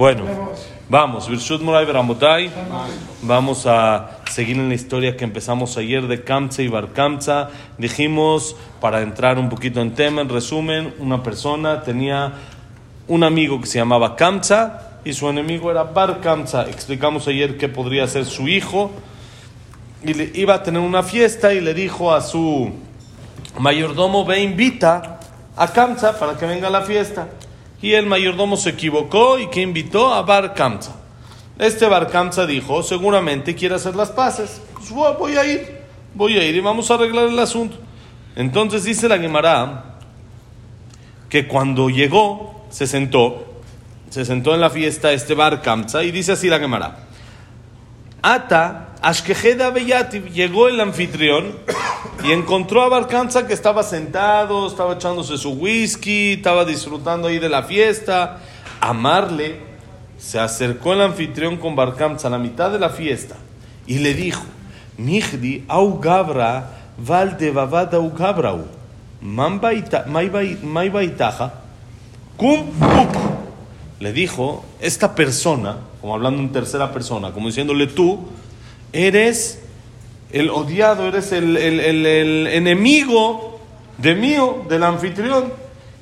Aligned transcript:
Bueno, 0.00 0.24
vamos. 0.88 1.28
Vamos 3.20 3.66
a 3.66 4.20
seguir 4.30 4.56
en 4.56 4.70
la 4.70 4.74
historia 4.74 5.14
que 5.14 5.24
empezamos 5.24 5.76
ayer 5.76 6.06
de 6.06 6.24
Kamsa 6.24 6.62
y 6.62 6.68
Bar 6.68 6.94
Kamsa. 6.94 7.50
Dijimos, 7.76 8.56
para 8.80 9.02
entrar 9.02 9.38
un 9.38 9.50
poquito 9.50 9.82
en 9.82 9.94
tema, 9.94 10.22
en 10.22 10.30
resumen, 10.30 10.94
una 11.00 11.22
persona 11.22 11.82
tenía 11.82 12.32
un 13.08 13.24
amigo 13.24 13.60
que 13.60 13.66
se 13.66 13.76
llamaba 13.78 14.16
Kamsa 14.16 15.00
y 15.04 15.12
su 15.12 15.28
enemigo 15.28 15.70
era 15.70 15.82
Bar 15.82 16.22
Kamsa. 16.22 16.62
Explicamos 16.70 17.28
ayer 17.28 17.58
que 17.58 17.68
podría 17.68 18.06
ser 18.06 18.24
su 18.24 18.48
hijo 18.48 18.90
y 20.02 20.14
le 20.14 20.30
iba 20.32 20.54
a 20.54 20.62
tener 20.62 20.80
una 20.80 21.02
fiesta 21.02 21.52
y 21.52 21.60
le 21.60 21.74
dijo 21.74 22.14
a 22.14 22.22
su 22.22 22.72
mayordomo, 23.58 24.24
ve 24.24 24.40
invita 24.40 25.20
a 25.58 25.68
Kamsa 25.68 26.18
para 26.18 26.38
que 26.38 26.46
venga 26.46 26.68
a 26.68 26.70
la 26.70 26.80
fiesta. 26.80 27.28
Y 27.82 27.92
el 27.94 28.06
mayordomo 28.06 28.56
se 28.56 28.70
equivocó 28.70 29.38
y 29.38 29.48
que 29.48 29.62
invitó 29.62 30.12
a 30.12 30.22
Bar 30.22 30.54
Kamsa. 30.54 30.96
Este 31.58 31.86
Bar 31.86 32.08
Kamsa 32.08 32.46
dijo, 32.46 32.82
seguramente 32.82 33.54
quiere 33.54 33.74
hacer 33.74 33.96
las 33.96 34.10
paces. 34.10 34.60
Pues 34.74 34.90
voy 34.90 35.36
a 35.36 35.46
ir, 35.46 35.80
voy 36.14 36.38
a 36.38 36.44
ir 36.44 36.56
y 36.56 36.60
vamos 36.60 36.90
a 36.90 36.94
arreglar 36.94 37.28
el 37.28 37.38
asunto. 37.38 37.76
Entonces 38.36 38.84
dice 38.84 39.08
la 39.08 39.18
Gemara 39.18 39.96
que 41.28 41.46
cuando 41.46 41.88
llegó, 41.88 42.64
se 42.70 42.86
sentó, 42.86 43.46
se 44.10 44.24
sentó 44.24 44.54
en 44.54 44.60
la 44.60 44.70
fiesta 44.70 45.12
este 45.12 45.34
Bar 45.34 45.62
Kamsa 45.62 46.02
y 46.04 46.10
dice 46.10 46.32
así 46.32 46.48
la 46.48 46.58
Gemara. 46.58 47.06
Ata, 48.22 48.94
Ashkejeda 49.00 49.70
Beyativ, 49.70 50.32
llegó 50.32 50.68
el 50.68 50.80
anfitrión 50.80 51.56
y 52.24 52.32
encontró 52.32 52.82
a 52.82 52.88
Barcanza 52.88 53.46
que 53.46 53.54
estaba 53.54 53.82
sentado, 53.82 54.66
estaba 54.66 54.94
echándose 54.94 55.38
su 55.38 55.52
whisky, 55.52 56.34
estaba 56.34 56.64
disfrutando 56.64 57.28
ahí 57.28 57.38
de 57.38 57.48
la 57.48 57.62
fiesta. 57.62 58.40
Amarle 58.80 59.60
se 60.18 60.38
acercó 60.38 60.92
el 60.92 61.00
anfitrión 61.00 61.56
con 61.56 61.76
Barcanza 61.76 62.28
a 62.28 62.30
la 62.30 62.38
mitad 62.38 62.70
de 62.70 62.78
la 62.78 62.90
fiesta 62.90 63.36
y 63.86 63.98
le 63.98 64.14
dijo: 64.14 64.42
Nihdi 64.98 65.64
au 65.68 65.98
gabra 65.98 66.78
valde 66.98 67.50
babada 67.50 67.96
au 67.96 68.10
gabrau, 68.10 68.66
cum. 72.36 72.66
Le 73.98 74.12
dijo: 74.12 74.64
Esta 74.80 75.14
persona, 75.14 75.78
como 76.00 76.14
hablando 76.14 76.42
en 76.42 76.52
tercera 76.52 76.92
persona, 76.92 77.32
como 77.32 77.46
diciéndole 77.48 77.86
tú, 77.86 78.20
eres 78.92 79.59
el 80.32 80.50
odiado, 80.50 81.08
eres 81.08 81.32
el, 81.32 81.56
el, 81.56 81.80
el, 81.80 82.46
enemigo 82.46 83.60
de 83.98 84.14
mío, 84.14 84.64
del 84.68 84.82
anfitrión. 84.82 85.52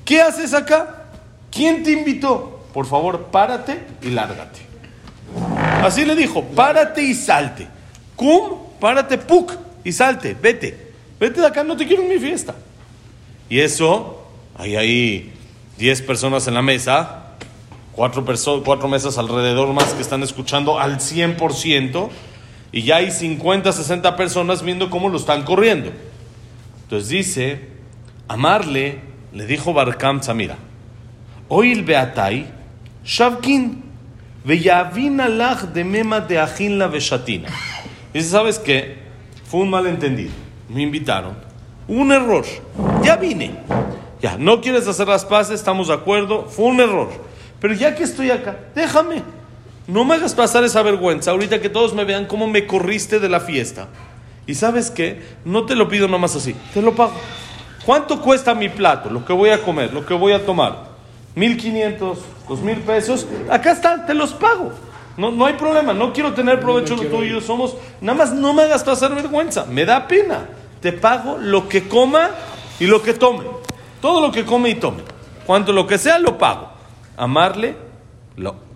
¿Qué 0.04 0.20
haces 0.20 0.54
acá? 0.54 1.06
¿Quién 1.50 1.82
te 1.82 1.92
invitó? 1.92 2.62
Por 2.72 2.86
favor, 2.86 3.26
párate 3.30 3.80
y 4.02 4.10
lárgate. 4.10 4.60
Así 5.82 6.04
le 6.04 6.14
dijo, 6.14 6.42
párate 6.44 7.02
y 7.02 7.14
salte. 7.14 7.66
Cum, 8.16 8.58
párate, 8.80 9.18
puk, 9.18 9.52
y 9.84 9.92
salte, 9.92 10.36
vete. 10.40 10.88
Vete 11.18 11.40
de 11.40 11.46
acá, 11.46 11.64
no 11.64 11.76
te 11.76 11.86
quiero 11.86 12.02
en 12.02 12.08
mi 12.08 12.18
fiesta. 12.18 12.54
Y 13.48 13.60
eso, 13.60 14.24
hay 14.56 14.76
ahí 14.76 15.32
10 15.78 16.02
personas 16.02 16.46
en 16.46 16.54
la 16.54 16.62
mesa, 16.62 17.28
cuatro, 17.92 18.24
cuatro 18.64 18.88
mesas 18.88 19.18
alrededor 19.18 19.72
más 19.72 19.92
que 19.94 20.02
están 20.02 20.22
escuchando 20.22 20.78
al 20.78 20.98
100%. 20.98 22.08
Y 22.72 22.82
ya 22.82 22.96
hay 22.96 23.10
50, 23.10 23.72
60 23.72 24.16
personas 24.16 24.62
viendo 24.62 24.90
cómo 24.90 25.08
lo 25.08 25.16
están 25.16 25.44
corriendo. 25.44 25.90
Entonces 26.82 27.08
dice, 27.08 27.68
amarle, 28.28 29.00
le 29.32 29.46
dijo 29.46 29.72
Barkamsa, 29.72 30.34
mira, 30.34 30.56
oil 31.48 31.82
beatai, 31.82 32.46
shavkin, 33.04 33.82
veyavin 34.44 35.20
alach 35.20 35.62
de 35.62 35.84
mema 35.84 36.20
de 36.20 36.38
ajin 36.38 36.78
la 36.78 36.88
veshatina. 36.88 37.48
Dice, 38.12 38.30
¿sabes 38.30 38.58
qué? 38.58 38.98
Fue 39.44 39.60
un 39.60 39.70
malentendido. 39.70 40.32
Me 40.68 40.82
invitaron. 40.82 41.36
Un 41.86 42.12
error. 42.12 42.44
Ya 43.02 43.16
vine. 43.16 43.52
Ya, 44.20 44.36
no 44.36 44.60
quieres 44.60 44.86
hacer 44.86 45.08
las 45.08 45.24
paces, 45.24 45.54
estamos 45.54 45.88
de 45.88 45.94
acuerdo. 45.94 46.44
Fue 46.44 46.66
un 46.66 46.80
error. 46.80 47.08
Pero 47.60 47.74
ya 47.74 47.94
que 47.94 48.02
estoy 48.04 48.30
acá, 48.30 48.56
déjame. 48.74 49.22
No 49.88 50.04
me 50.04 50.16
hagas 50.16 50.34
pasar 50.34 50.64
esa 50.64 50.82
vergüenza 50.82 51.30
ahorita 51.30 51.62
que 51.62 51.70
todos 51.70 51.94
me 51.94 52.04
vean 52.04 52.26
cómo 52.26 52.46
me 52.46 52.66
corriste 52.66 53.20
de 53.20 53.30
la 53.30 53.40
fiesta. 53.40 53.88
Y 54.46 54.54
sabes 54.54 54.90
qué, 54.90 55.22
no 55.46 55.64
te 55.64 55.74
lo 55.74 55.88
pido 55.88 56.08
nomás 56.08 56.36
así, 56.36 56.54
te 56.74 56.82
lo 56.82 56.94
pago. 56.94 57.14
¿Cuánto 57.86 58.20
cuesta 58.20 58.54
mi 58.54 58.68
plato, 58.68 59.08
lo 59.08 59.24
que 59.24 59.32
voy 59.32 59.48
a 59.48 59.62
comer, 59.62 59.94
lo 59.94 60.04
que 60.04 60.12
voy 60.12 60.34
a 60.34 60.44
tomar? 60.44 60.88
¿Mil 61.34 61.56
quinientos, 61.56 62.18
dos 62.46 62.60
mil 62.60 62.76
pesos? 62.80 63.26
Acá 63.50 63.72
están, 63.72 64.04
te 64.04 64.12
los 64.12 64.34
pago. 64.34 64.72
No, 65.16 65.30
no 65.30 65.46
hay 65.46 65.54
problema, 65.54 65.94
no 65.94 66.12
quiero 66.12 66.34
tener 66.34 66.60
provecho 66.60 66.94
de 66.94 67.04
lo 67.04 67.16
tuyo, 67.16 67.40
somos, 67.40 67.74
nada 68.02 68.18
más 68.18 68.32
no 68.34 68.52
me 68.52 68.64
hagas 68.64 68.84
pasar 68.84 69.14
vergüenza, 69.14 69.64
me 69.64 69.86
da 69.86 70.06
pena. 70.06 70.48
Te 70.82 70.92
pago 70.92 71.38
lo 71.38 71.66
que 71.66 71.88
coma 71.88 72.28
y 72.78 72.86
lo 72.86 73.02
que 73.02 73.14
tome. 73.14 73.44
Todo 74.02 74.20
lo 74.20 74.32
que 74.32 74.44
come 74.44 74.68
y 74.68 74.74
tome. 74.74 75.02
Cuanto 75.46 75.72
lo 75.72 75.86
que 75.86 75.96
sea, 75.96 76.18
lo 76.18 76.36
pago. 76.36 76.68
Amarle, 77.16 77.74
lo 78.36 78.67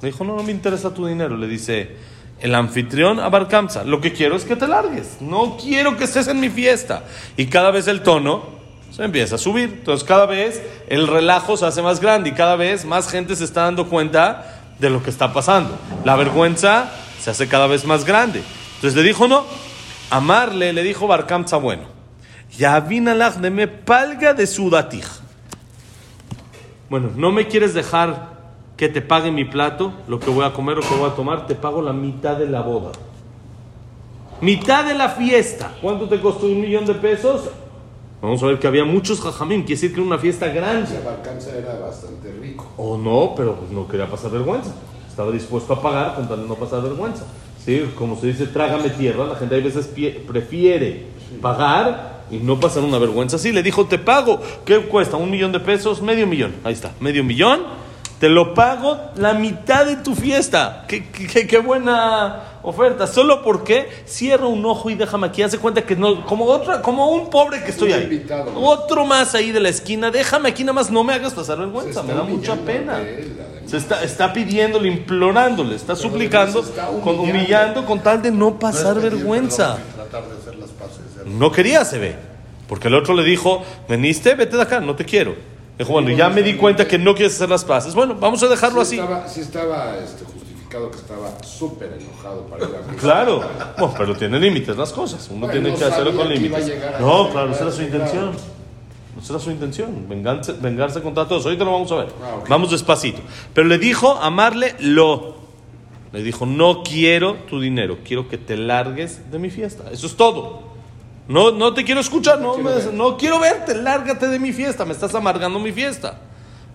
le 0.00 0.10
dijo, 0.10 0.24
no, 0.24 0.36
no 0.36 0.42
me 0.42 0.52
interesa 0.52 0.94
tu 0.94 1.06
dinero. 1.06 1.36
Le 1.36 1.46
dice 1.46 1.96
el 2.40 2.54
anfitrión 2.54 3.20
a 3.20 3.28
Barkamsa, 3.28 3.84
lo 3.84 4.00
que 4.00 4.12
quiero 4.12 4.36
es 4.36 4.44
que 4.44 4.56
te 4.56 4.66
largues. 4.66 5.18
No 5.20 5.56
quiero 5.56 5.96
que 5.96 6.04
estés 6.04 6.28
en 6.28 6.40
mi 6.40 6.48
fiesta. 6.48 7.04
Y 7.36 7.46
cada 7.46 7.70
vez 7.70 7.86
el 7.86 8.02
tono 8.02 8.60
se 8.90 9.04
empieza 9.04 9.34
a 9.34 9.38
subir. 9.38 9.68
Entonces 9.78 10.06
cada 10.06 10.26
vez 10.26 10.62
el 10.88 11.06
relajo 11.06 11.56
se 11.56 11.66
hace 11.66 11.82
más 11.82 12.00
grande 12.00 12.30
y 12.30 12.32
cada 12.32 12.56
vez 12.56 12.84
más 12.84 13.08
gente 13.10 13.36
se 13.36 13.44
está 13.44 13.62
dando 13.62 13.88
cuenta 13.88 14.60
de 14.78 14.88
lo 14.88 15.02
que 15.02 15.10
está 15.10 15.32
pasando. 15.32 15.78
La 16.04 16.16
vergüenza 16.16 16.90
se 17.20 17.30
hace 17.30 17.46
cada 17.46 17.66
vez 17.66 17.84
más 17.84 18.04
grande. 18.04 18.42
Entonces 18.76 18.96
le 18.96 19.06
dijo, 19.06 19.28
no, 19.28 19.44
amarle, 20.08 20.72
le 20.72 20.82
dijo 20.82 21.06
Barkamsa, 21.06 21.58
bueno, 21.58 21.82
ya 22.56 22.80
de 22.80 23.50
me 23.50 23.68
palga 23.68 24.32
de 24.32 24.46
sudatij. 24.46 25.04
Bueno, 26.88 27.10
no 27.14 27.30
me 27.30 27.46
quieres 27.46 27.74
dejar 27.74 28.29
que 28.80 28.88
te 28.88 29.02
pague 29.02 29.30
mi 29.30 29.44
plato, 29.44 29.92
lo 30.08 30.18
que 30.18 30.30
voy 30.30 30.42
a 30.42 30.54
comer 30.54 30.78
o 30.78 30.80
que 30.80 30.94
voy 30.94 31.10
a 31.10 31.14
tomar, 31.14 31.46
te 31.46 31.54
pago 31.54 31.82
la 31.82 31.92
mitad 31.92 32.38
de 32.38 32.48
la 32.48 32.62
boda. 32.62 32.92
Mitad 34.40 34.86
de 34.86 34.94
la 34.94 35.10
fiesta. 35.10 35.74
¿Cuánto 35.82 36.08
te 36.08 36.18
costó 36.18 36.46
un 36.46 36.62
millón 36.62 36.86
de 36.86 36.94
pesos? 36.94 37.50
Vamos 38.22 38.42
a 38.42 38.46
ver 38.46 38.58
que 38.58 38.66
había 38.66 38.86
muchos 38.86 39.20
jajamín, 39.20 39.64
quiere 39.64 39.74
decir 39.74 39.90
que 39.90 40.00
era 40.00 40.06
una 40.06 40.16
fiesta 40.16 40.48
grande. 40.48 40.98
Ese 41.36 41.58
era 41.58 41.78
bastante 41.78 42.32
rico. 42.40 42.68
O 42.78 42.96
no, 42.96 43.34
pero 43.36 43.54
pues 43.56 43.70
no 43.70 43.86
quería 43.86 44.06
pasar 44.06 44.30
vergüenza. 44.30 44.74
Estaba 45.06 45.30
dispuesto 45.30 45.74
a 45.74 45.82
pagar 45.82 46.14
con 46.14 46.26
tal 46.26 46.40
de 46.40 46.48
no 46.48 46.54
pasar 46.54 46.80
vergüenza. 46.82 47.26
¿Sí? 47.62 47.84
Como 47.98 48.16
se 48.16 48.28
dice, 48.28 48.46
trágame 48.46 48.88
tierra, 48.88 49.26
la 49.26 49.36
gente 49.36 49.56
a 49.56 49.58
veces 49.58 49.90
prefiere 50.26 51.04
pagar 51.42 52.22
y 52.30 52.38
no 52.38 52.58
pasar 52.58 52.82
una 52.82 52.96
vergüenza. 52.96 53.36
Sí, 53.36 53.52
le 53.52 53.62
dijo, 53.62 53.84
te 53.84 53.98
pago. 53.98 54.40
¿Qué 54.64 54.78
cuesta? 54.86 55.18
¿Un 55.18 55.30
millón 55.30 55.52
de 55.52 55.60
pesos? 55.60 56.00
Medio 56.00 56.26
millón. 56.26 56.54
Ahí 56.64 56.72
está, 56.72 56.94
medio 56.98 57.22
millón 57.22 57.89
te 58.20 58.28
lo 58.28 58.52
pago 58.52 59.00
la 59.16 59.32
mitad 59.32 59.86
de 59.86 59.96
tu 59.96 60.14
fiesta. 60.14 60.84
Qué, 60.86 61.08
qué, 61.08 61.46
qué 61.46 61.58
buena 61.58 62.42
oferta. 62.62 63.06
Solo 63.06 63.42
porque 63.42 63.88
cierra 64.04 64.46
un 64.46 64.62
ojo 64.66 64.90
y 64.90 64.94
déjame 64.94 65.28
aquí. 65.28 65.42
Hace 65.42 65.56
cuenta 65.56 65.80
que 65.86 65.96
no, 65.96 66.26
como 66.26 66.44
otra, 66.44 66.82
como 66.82 67.08
un 67.08 67.30
pobre 67.30 67.62
que 67.64 67.70
estoy 67.70 67.94
ahí. 67.94 68.26
Otro 68.54 69.06
más 69.06 69.34
ahí 69.34 69.52
de 69.52 69.60
la 69.60 69.70
esquina. 69.70 70.10
Déjame 70.10 70.50
aquí 70.50 70.64
nada 70.64 70.74
más. 70.74 70.90
No 70.90 71.02
me 71.02 71.14
hagas 71.14 71.32
pasar 71.32 71.58
vergüenza. 71.58 72.02
Me 72.02 72.12
da 72.12 72.22
mucha 72.22 72.56
pena. 72.56 73.00
Se 73.64 73.78
está, 73.78 74.04
está 74.04 74.34
pidiéndole, 74.34 74.88
implorándole, 74.88 75.76
está 75.76 75.96
suplicando, 75.96 76.62
con, 77.02 77.20
humillando 77.20 77.86
con 77.86 78.00
tal 78.00 78.20
de 78.20 78.32
no 78.32 78.58
pasar 78.58 79.00
vergüenza. 79.00 79.78
No 81.24 81.50
quería, 81.50 81.86
se 81.86 81.98
ve. 81.98 82.16
Porque 82.68 82.88
el 82.88 82.94
otro 82.96 83.14
le 83.14 83.24
dijo, 83.24 83.64
veniste, 83.88 84.34
vete 84.34 84.56
de 84.56 84.62
acá, 84.62 84.78
no 84.80 84.94
te 84.94 85.06
quiero. 85.06 85.34
Dijo, 85.80 85.94
bueno, 85.94 86.10
ya 86.10 86.28
me 86.28 86.42
di 86.42 86.56
cuenta 86.56 86.86
que 86.86 86.98
no 86.98 87.14
quieres 87.14 87.36
hacer 87.36 87.48
las 87.48 87.64
paces. 87.64 87.94
Bueno, 87.94 88.14
vamos 88.14 88.42
a 88.42 88.48
dejarlo 88.48 88.82
así. 88.82 88.98
Estaba, 88.98 89.26
sí 89.26 89.40
estaba 89.40 89.96
este, 89.96 90.26
justificado 90.26 90.90
que 90.90 90.98
estaba 90.98 91.42
súper 91.42 91.98
enojado 91.98 92.42
para 92.48 92.66
ir 92.66 92.76
a 92.76 92.96
Claro, 92.96 93.42
bueno, 93.78 93.94
pero 93.96 94.14
tiene 94.14 94.38
límites 94.38 94.76
las 94.76 94.92
cosas. 94.92 95.26
Uno 95.32 95.48
tiene 95.48 95.74
que 95.74 95.82
hacerlo 95.82 96.14
con 96.14 96.28
límites. 96.28 96.70
No, 97.00 97.30
claro, 97.30 97.52
esa 97.52 97.62
era 97.62 97.72
su 97.72 97.80
intención. 97.80 98.32
Esa 99.22 99.32
era 99.32 99.40
su 99.42 99.50
intención, 99.50 100.06
vengarse, 100.06 100.52
vengarse 100.52 101.00
contra 101.00 101.26
todos. 101.26 101.46
Ahorita 101.46 101.64
lo 101.64 101.72
vamos 101.72 101.90
a 101.92 101.96
ver. 101.96 102.08
Ah, 102.22 102.44
vamos 102.46 102.72
despacito. 102.72 103.22
Pero 103.54 103.66
le 103.66 103.78
dijo 103.78 104.18
amarle 104.20 104.74
lo. 104.80 105.36
Le 106.12 106.22
dijo, 106.22 106.44
no 106.44 106.82
quiero 106.82 107.36
tu 107.48 107.58
dinero, 107.58 108.00
quiero 108.04 108.28
que 108.28 108.36
te 108.36 108.58
largues 108.58 109.30
de 109.30 109.38
mi 109.38 109.48
fiesta. 109.48 109.84
Eso 109.90 110.08
es 110.08 110.14
todo. 110.14 110.69
No, 111.30 111.52
no 111.52 111.72
te 111.72 111.84
quiero 111.84 112.00
escuchar, 112.00 112.40
no, 112.40 112.56
no 112.92 113.16
quiero 113.16 113.38
verte, 113.38 113.76
lárgate 113.76 114.26
de 114.26 114.40
mi 114.40 114.52
fiesta, 114.52 114.84
me 114.84 114.90
estás 114.90 115.14
amargando 115.14 115.60
mi 115.60 115.70
fiesta. 115.70 116.18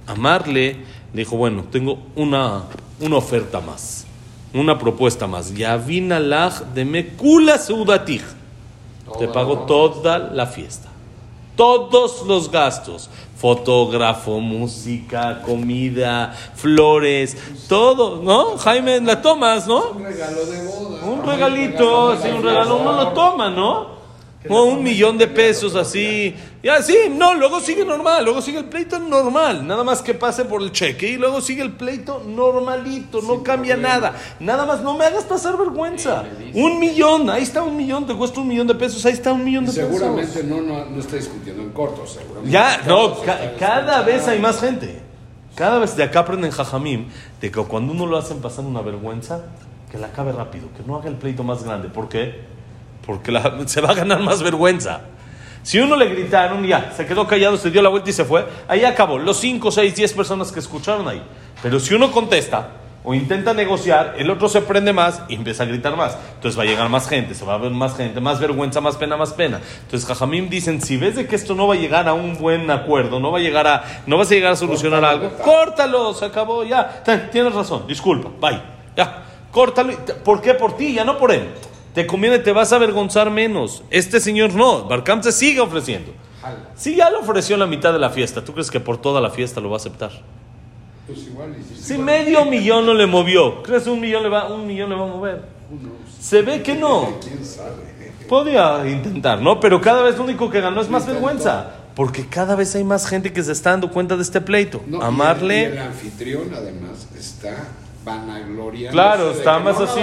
Amarle, 0.07 0.77
le 1.13 1.23
dijo, 1.23 1.35
bueno, 1.35 1.65
tengo 1.69 1.99
una, 2.15 2.63
una 3.01 3.17
oferta 3.17 3.59
más, 3.59 4.05
una 4.53 4.79
propuesta 4.79 5.27
más. 5.27 5.53
Yavinalach 5.53 6.61
de 6.73 6.85
Mekula 6.85 7.59
Te 9.19 9.27
pago 9.27 9.65
toda 9.65 10.19
la 10.19 10.45
fiesta, 10.45 10.87
todos 11.57 12.25
los 12.25 12.49
gastos, 12.49 13.09
Fotógrafo, 13.37 14.39
música, 14.39 15.41
comida, 15.41 16.33
flores, 16.55 17.35
todo, 17.67 18.23
¿no? 18.23 18.57
Jaime, 18.57 19.01
la 19.01 19.21
tomas, 19.21 19.67
¿no? 19.67 19.89
Un 19.89 20.05
regalo 20.05 20.45
de 20.45 20.65
boda. 20.65 21.03
Un 21.03 21.25
regalito, 21.25 22.17
sí, 22.21 22.29
un 22.29 22.41
regalo, 22.41 22.77
uno 22.77 22.93
lo 22.93 23.09
toma, 23.09 23.49
¿no? 23.49 23.94
O 24.49 24.63
un 24.65 24.83
millón 24.83 25.17
de 25.17 25.27
pesos 25.27 25.75
así. 25.75 26.35
Y 26.61 26.67
así, 26.67 26.95
no, 27.11 27.33
luego 27.35 27.59
sigue 27.59 27.85
normal, 27.85 28.23
luego 28.25 28.41
sigue 28.41 28.57
el 28.59 28.65
pleito 28.65 28.97
normal. 28.99 29.65
Nada 29.67 29.83
más 29.83 30.01
que 30.01 30.13
pase 30.13 30.45
por 30.45 30.61
el 30.61 30.71
cheque 30.71 31.09
y 31.09 31.17
luego 31.17 31.41
sigue 31.41 31.61
el 31.61 31.71
pleito 31.73 32.23
normalito, 32.25 33.21
no 33.21 33.43
cambia 33.43 33.77
nada. 33.77 34.13
Nada 34.39 34.65
más, 34.65 34.81
no 34.81 34.95
me 34.97 35.05
hagas 35.05 35.23
pasar 35.25 35.57
vergüenza. 35.57 36.23
Un 36.53 36.79
millón, 36.79 37.29
ahí 37.29 37.43
está 37.43 37.61
un 37.63 37.75
millón, 37.77 38.07
te 38.07 38.13
cuesta 38.15 38.39
un 38.41 38.47
millón 38.47 38.67
de 38.67 38.75
pesos, 38.75 39.05
ahí 39.05 39.13
está 39.13 39.31
un 39.33 39.43
millón 39.43 39.65
de 39.65 39.73
pesos. 39.73 39.89
Seguramente 39.89 40.43
no, 40.43 40.61
no, 40.61 40.85
no 40.85 40.99
está 40.99 41.15
discutiendo 41.17 41.61
en 41.61 41.69
corto, 41.71 42.05
seguramente. 42.07 42.49
Ya, 42.51 42.81
no, 42.87 43.19
ca- 43.21 43.53
cada 43.59 44.01
vez 44.01 44.27
hay 44.27 44.39
más 44.39 44.59
gente. 44.59 45.01
Cada 45.55 45.79
vez 45.79 45.95
de 45.95 46.03
acá 46.03 46.19
aprenden 46.19 46.51
Jajamim 46.51 47.07
de 47.39 47.49
que 47.51 47.61
cuando 47.63 47.93
uno 47.93 48.05
lo 48.05 48.17
hacen 48.17 48.39
pasar 48.41 48.65
una 48.65 48.81
vergüenza, 48.81 49.43
que 49.91 49.97
la 49.97 50.07
acabe 50.07 50.31
rápido, 50.33 50.67
que 50.75 50.83
no 50.85 50.97
haga 50.97 51.07
el 51.07 51.15
pleito 51.15 51.43
más 51.43 51.63
grande. 51.63 51.87
¿Por 51.89 52.09
qué? 52.09 52.54
Porque 53.05 53.31
la- 53.31 53.59
se 53.65 53.81
va 53.81 53.89
a 53.89 53.93
ganar 53.93 54.19
más 54.21 54.41
vergüenza. 54.41 55.01
Si 55.63 55.79
uno 55.79 55.95
le 55.95 56.05
gritaron, 56.07 56.63
ya, 56.65 56.91
se 56.95 57.05
quedó 57.07 57.25
callado, 57.25 57.57
se 57.57 57.71
dio 57.71 57.81
la 57.81 57.89
vuelta 57.89 58.09
y 58.09 58.13
se 58.13 58.23
fue, 58.23 58.45
ahí 58.67 58.83
acabó. 58.85 59.17
Los 59.17 59.37
5, 59.37 59.71
6, 59.71 59.95
10 59.95 60.13
personas 60.13 60.51
que 60.51 60.59
escucharon 60.59 61.07
ahí. 61.07 61.23
Pero 61.63 61.79
si 61.79 61.95
uno 61.95 62.11
contesta 62.11 62.67
o 63.03 63.15
intenta 63.15 63.51
negociar, 63.53 64.13
el 64.19 64.29
otro 64.29 64.47
se 64.47 64.61
prende 64.61 64.93
más 64.93 65.23
y 65.27 65.33
empieza 65.35 65.63
a 65.63 65.65
gritar 65.65 65.95
más. 65.95 66.15
Entonces 66.35 66.57
va 66.59 66.63
a 66.63 66.65
llegar 66.67 66.87
más 66.89 67.09
gente, 67.09 67.33
se 67.33 67.45
va 67.45 67.55
a 67.55 67.57
ver 67.57 67.71
más 67.71 67.97
gente, 67.97 68.21
más 68.21 68.39
vergüenza, 68.39 68.79
más 68.79 68.95
pena, 68.95 69.17
más 69.17 69.33
pena. 69.33 69.59
Entonces 69.83 70.07
Jajamim 70.07 70.49
dicen, 70.49 70.81
si 70.83 70.97
ves 70.97 71.15
de 71.15 71.25
que 71.27 71.35
esto 71.35 71.55
no 71.55 71.67
va 71.67 71.73
a 71.73 71.77
llegar 71.77 72.07
a 72.07 72.13
un 72.13 72.37
buen 72.37 72.69
acuerdo, 72.69 73.19
no 73.19 73.31
va 73.31 73.39
a 73.39 73.41
llegar 73.41 73.65
a, 73.67 73.83
no 74.05 74.17
vas 74.19 74.29
a 74.29 74.35
llegar 74.35 74.51
a 74.51 74.55
solucionar 74.55 75.03
algo, 75.03 75.31
córtalo, 75.43 76.13
se 76.13 76.25
acabó, 76.25 76.63
ya. 76.63 77.03
Tienes 77.31 77.55
razón, 77.55 77.85
disculpa, 77.87 78.29
bye. 78.39 78.61
Ya, 78.95 79.23
córtalo. 79.51 79.93
¿Por 80.23 80.41
qué? 80.41 80.53
Por 80.53 80.77
ti, 80.77 80.93
ya 80.93 81.03
no 81.03 81.17
por 81.17 81.31
él. 81.31 81.47
Te 81.95 82.05
conviene, 82.05 82.39
te 82.39 82.51
vas 82.51 82.71
a 82.73 82.75
avergonzar 82.75 83.31
menos. 83.31 83.83
Este 83.89 84.19
señor 84.19 84.53
no, 84.53 84.83
Barcam 84.83 85.23
se 85.23 85.31
sigue 85.31 85.59
ofreciendo. 85.61 86.11
Si 86.75 86.95
ya 86.95 87.09
le 87.09 87.17
ofreció 87.17 87.57
la 87.57 87.65
mitad 87.65 87.91
de 87.93 87.99
la 87.99 88.09
fiesta, 88.11 88.43
¿tú 88.43 88.53
crees 88.53 88.69
que 88.69 88.79
por 88.79 88.97
toda 89.01 89.19
la 89.21 89.31
fiesta 89.31 89.59
lo 89.61 89.69
va 89.69 89.77
a 89.77 89.77
aceptar? 89.77 90.11
Pues 91.07 91.19
igual, 91.27 91.55
si- 91.79 91.97
medio 91.97 92.45
millón 92.45 92.85
no 92.85 92.93
le 92.93 93.05
movió, 93.07 93.63
¿crees 93.63 93.83
que 93.83 93.89
un 93.89 93.99
millón 94.01 94.23
le 94.23 94.29
va, 94.29 94.47
un 94.53 94.67
millón 94.67 94.89
le 94.89 94.95
va 94.95 95.03
a 95.05 95.07
mover? 95.07 95.41
Se 96.19 96.41
ve 96.41 96.61
que 96.61 96.75
no. 96.75 97.13
¿Quién 97.21 97.43
sabe? 97.45 97.95
Podía 98.27 98.87
intentar, 98.87 99.39
¿no? 99.41 99.59
Pero 99.59 99.79
cada 99.79 100.01
vez 100.03 100.17
lo 100.17 100.23
único 100.23 100.49
que 100.49 100.59
ganó 100.61 100.81
es 100.81 100.89
más 100.89 101.05
vergüenza. 101.07 101.71
Porque 101.95 102.27
cada 102.27 102.55
vez 102.55 102.75
hay 102.75 102.83
más 102.83 103.07
gente 103.07 103.31
que 103.31 103.41
se 103.43 103.51
está 103.53 103.69
dando 103.71 103.89
cuenta 103.89 104.15
de 104.17 104.23
este 104.23 104.41
pleito. 104.41 104.81
No, 104.87 104.97
y 104.97 104.99
el- 104.99 105.03
y 105.03 105.07
Amarle. 105.07 105.65
el 105.65 105.77
anfitrión, 105.77 106.51
además, 106.53 107.07
está 107.17 107.55
vanagloriando. 108.05 108.91
Claro, 108.91 109.31
está 109.31 109.59
más 109.59 109.79
así. 109.81 110.01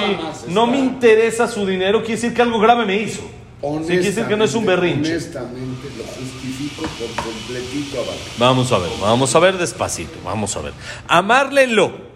No 0.49 0.67
me 0.67 0.79
interesa 0.79 1.49
su 1.49 1.65
dinero, 1.65 2.01
quiere 2.01 2.17
decir 2.17 2.35
que 2.35 2.43
algo 2.43 2.59
grave 2.59 2.85
me 2.85 2.97
hizo. 2.97 3.23
Sí, 3.23 3.87
quiere 3.87 4.03
decir 4.03 4.27
que 4.27 4.37
no 4.37 4.45
es 4.45 4.55
un 4.55 4.67
berrinche. 4.67 5.13
Honestamente, 5.13 5.89
lo 5.97 6.05
justifico 6.05 6.83
por 6.83 7.25
completito 7.25 8.01
a 8.01 8.07
Barca. 8.07 8.23
Vamos 8.37 8.73
a 8.73 8.79
ver, 8.79 8.91
vamos 9.01 9.35
a 9.37 9.39
ver 9.39 9.57
despacito, 9.57 10.19
vamos 10.25 10.57
a 10.57 10.63
ver. 10.63 10.73
Amarle 11.07 11.69
lo. 11.69 12.13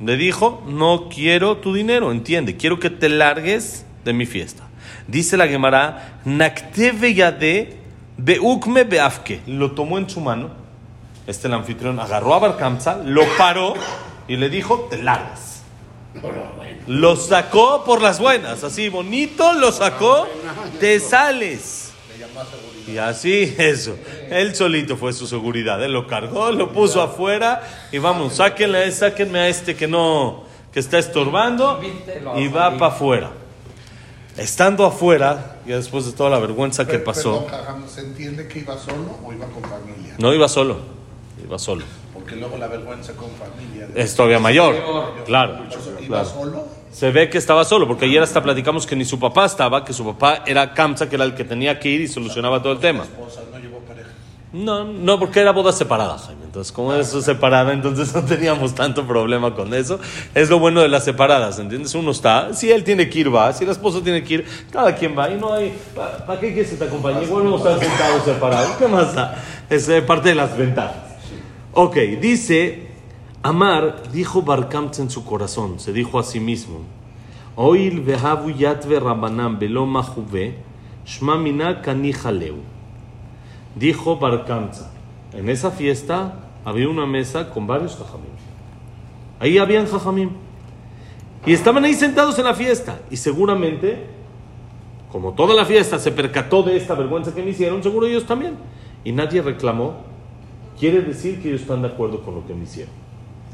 Le 0.00 0.16
dijo, 0.16 0.62
no 0.66 1.08
quiero 1.12 1.58
tu 1.58 1.74
dinero, 1.74 2.12
entiende, 2.12 2.56
quiero 2.56 2.78
que 2.78 2.88
te 2.88 3.08
largues 3.08 3.84
de 4.04 4.12
mi 4.12 4.24
fiesta. 4.26 4.66
Dice 5.08 5.36
la 5.36 5.48
Gemara, 5.48 6.20
Nakteve 6.24 7.12
yade 7.12 7.76
beukme 8.16 8.84
beafke. 8.84 9.40
Lo 9.46 9.72
tomó 9.72 9.98
en 9.98 10.08
su 10.08 10.20
mano, 10.20 10.50
este 11.26 11.48
el 11.48 11.54
anfitrión 11.54 11.98
agarró 11.98 12.32
a 12.32 12.38
Barkamza, 12.38 12.98
lo 13.04 13.24
paró 13.36 13.74
y 14.30 14.36
le 14.36 14.48
dijo, 14.48 14.86
te 14.88 15.02
largas. 15.02 15.62
Lo 16.86 17.16
sacó 17.16 17.82
por 17.82 18.00
las 18.00 18.20
buenas, 18.20 18.62
así 18.62 18.88
bonito, 18.88 19.54
lo 19.54 19.72
sacó, 19.72 20.28
te 20.78 21.00
sales. 21.00 21.90
Y 22.86 22.96
así, 22.98 23.52
eso. 23.58 23.96
Él 24.30 24.54
solito 24.54 24.96
fue 24.96 25.12
su 25.12 25.26
seguridad. 25.26 25.82
Él 25.82 25.92
lo 25.92 26.06
cargó, 26.06 26.52
lo 26.52 26.72
puso 26.72 27.02
afuera 27.02 27.60
y 27.90 27.98
vamos, 27.98 28.34
sáquenle, 28.36 28.92
sáquenme 28.92 29.40
a 29.40 29.48
este 29.48 29.74
que 29.74 29.88
no, 29.88 30.44
que 30.72 30.78
está 30.78 31.00
estorbando 31.00 31.80
y 32.36 32.46
va 32.46 32.78
para 32.78 32.94
afuera. 32.94 33.30
Estando 34.36 34.86
afuera, 34.86 35.56
ya 35.66 35.74
después 35.74 36.06
de 36.06 36.12
toda 36.12 36.30
la 36.30 36.38
vergüenza 36.38 36.86
que 36.86 37.00
pasó, 37.00 37.48
¿se 37.92 38.02
entiende 38.02 38.46
que 38.46 38.60
iba 38.60 38.78
solo 38.78 39.18
o 39.24 39.32
iba 39.32 39.46
con 39.46 39.64
familia? 39.64 40.14
no 40.18 40.32
iba 40.32 40.48
solo, 40.48 40.78
iba 41.44 41.58
solo. 41.58 41.84
Porque 42.30 42.40
luego 42.42 42.58
la 42.58 42.68
vergüenza 42.68 43.12
con 43.14 43.28
familia. 43.30 43.88
Es 43.92 44.14
todavía 44.14 44.38
mayor, 44.38 44.76
claro. 45.26 45.64
¿Iba 46.00 46.06
claro. 46.06 46.24
solo? 46.24 46.64
Se 46.92 47.10
ve 47.10 47.28
que 47.28 47.38
estaba 47.38 47.64
solo, 47.64 47.88
porque 47.88 48.04
ayer 48.04 48.22
hasta 48.22 48.40
platicamos 48.40 48.86
que 48.86 48.94
ni 48.94 49.04
su 49.04 49.18
papá 49.18 49.46
estaba, 49.46 49.84
que 49.84 49.92
su 49.92 50.04
papá 50.04 50.44
era 50.46 50.72
Kamsa, 50.72 51.08
que 51.08 51.16
era 51.16 51.24
el 51.24 51.34
que 51.34 51.42
tenía 51.42 51.80
que 51.80 51.88
ir 51.88 52.02
y 52.02 52.06
solucionaba 52.06 52.62
todo 52.62 52.72
el 52.74 52.78
tema. 52.78 53.04
No. 53.18 53.30
No, 54.52 54.84
no, 54.84 55.18
porque 55.18 55.40
era 55.40 55.52
boda 55.52 55.72
separada, 55.72 56.18
Jaime. 56.18 56.44
Entonces, 56.44 56.72
como 56.72 56.92
es 56.94 57.08
separada, 57.08 57.72
entonces 57.72 58.12
no 58.14 58.24
teníamos 58.24 58.74
tanto 58.74 59.06
problema 59.06 59.54
con 59.54 59.72
eso. 59.74 60.00
Es 60.34 60.50
lo 60.50 60.58
bueno 60.58 60.82
de 60.82 60.88
las 60.88 61.04
separadas, 61.04 61.58
¿entiendes? 61.58 61.94
Uno 61.94 62.10
está, 62.10 62.52
si 62.54 62.70
él 62.70 62.82
tiene 62.82 63.08
que 63.08 63.20
ir, 63.20 63.34
va. 63.34 63.52
Si 63.52 63.64
la 63.64 63.72
esposa 63.72 64.00
tiene 64.02 64.24
que 64.24 64.34
ir, 64.34 64.46
cada 64.72 64.94
quien 64.94 65.16
va. 65.16 65.30
Y 65.30 65.36
no 65.36 65.52
hay, 65.52 65.72
¿para 65.94 66.40
qué 66.40 66.52
quieres 66.52 66.70
que 66.70 66.76
te 66.76 66.84
acompañe? 66.84 67.22
Igual 67.22 67.52
a 67.52 67.56
estar 67.56 67.78
sentados 67.78 68.24
separados. 68.24 68.70
¿Qué 68.76 68.88
más 68.88 69.14
da? 69.14 69.36
Es 69.68 69.88
eh, 69.88 70.02
parte 70.02 70.30
de 70.30 70.34
las 70.34 70.56
ventajas. 70.56 71.09
Ok, 71.72 71.96
dice, 72.20 72.88
Amar 73.42 74.10
dijo 74.12 74.42
Barkamtz 74.42 74.98
en 74.98 75.08
su 75.08 75.24
corazón, 75.24 75.78
se 75.78 75.92
dijo 75.92 76.18
a 76.18 76.24
sí 76.24 76.40
mismo, 76.40 76.80
Oil 77.54 78.00
vehavu 78.00 78.50
yatve 78.50 78.98
rabanam 78.98 79.58
velo 79.58 79.86
mahuve, 79.86 80.56
shma 81.06 81.36
mina 81.36 81.80
kani 81.80 82.12
jaleu. 82.12 82.56
Dijo 83.76 84.16
Barkamtza, 84.16 84.90
en 85.32 85.48
esa 85.48 85.70
fiesta 85.70 86.40
había 86.64 86.88
una 86.88 87.06
mesa 87.06 87.50
con 87.50 87.68
varios 87.68 87.96
jajamim. 87.96 88.30
Ahí 89.38 89.58
habían 89.58 89.86
jajamim. 89.86 90.30
Y 91.46 91.52
estaban 91.52 91.84
ahí 91.84 91.94
sentados 91.94 92.36
en 92.38 92.46
la 92.46 92.54
fiesta. 92.54 92.98
Y 93.10 93.16
seguramente, 93.16 94.06
como 95.12 95.34
toda 95.34 95.54
la 95.54 95.64
fiesta 95.64 96.00
se 96.00 96.10
percató 96.10 96.64
de 96.64 96.76
esta 96.76 96.94
vergüenza 96.94 97.32
que 97.32 97.42
me 97.42 97.50
hicieron, 97.50 97.80
seguro 97.82 98.06
ellos 98.06 98.26
también. 98.26 98.56
Y 99.04 99.12
nadie 99.12 99.40
reclamó. 99.40 100.09
Quiere 100.80 101.02
decir 101.02 101.40
que 101.42 101.48
ellos 101.50 101.60
están 101.60 101.82
de 101.82 101.88
acuerdo 101.88 102.22
con 102.22 102.34
lo 102.34 102.46
que 102.46 102.54
me 102.54 102.64
hicieron. 102.64 102.92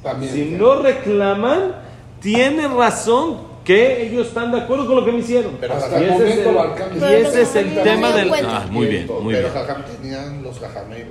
También. 0.03 0.33
Si 0.33 0.45
no 0.53 0.81
reclaman, 0.81 1.73
tiene 2.21 2.69
razón 2.69 3.39
que 3.65 4.07
ellos 4.07 4.29
están 4.29 4.53
de 4.53 4.61
acuerdo 4.61 4.87
con 4.87 4.97
lo 4.97 5.05
que 5.05 5.11
me 5.13 5.19
hicieron. 5.19 5.53
Pero 5.61 5.75
hasta 5.75 6.01
y 6.01 6.05
el 6.05 6.11
ese 6.11 6.29
es 6.29 6.39
el, 6.47 6.55
Barcam- 6.55 7.11
y 7.11 7.15
ese 7.15 7.43
es 7.43 7.57
el 7.57 7.67
Pero 7.71 7.83
tema 7.83 8.13
del... 8.13 8.33
Ah, 8.45 8.67
muy 8.71 8.87
bien, 8.87 9.07
muy 9.23 9.35
Pero 9.35 9.49
bien. 9.49 9.53
Jajam 9.53 9.83
tenían 9.85 10.43
los 10.45 10.61
Jajamim 10.61 11.07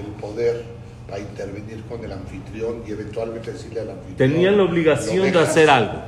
el 0.00 0.06
poder 0.20 0.64
para 1.06 1.20
intervenir 1.20 1.82
con 1.88 2.02
el 2.04 2.12
anfitrión 2.12 2.82
y 2.86 2.92
eventualmente 2.92 3.52
decirle 3.52 3.80
al 3.80 3.90
anfitrión. 3.90 4.16
Tenían 4.16 4.56
la 4.56 4.64
"Lo 4.64 4.70
obligación 4.70 5.20
de 5.26 5.30
dejas". 5.32 5.48
hacer 5.50 5.68
algo. 5.70 5.98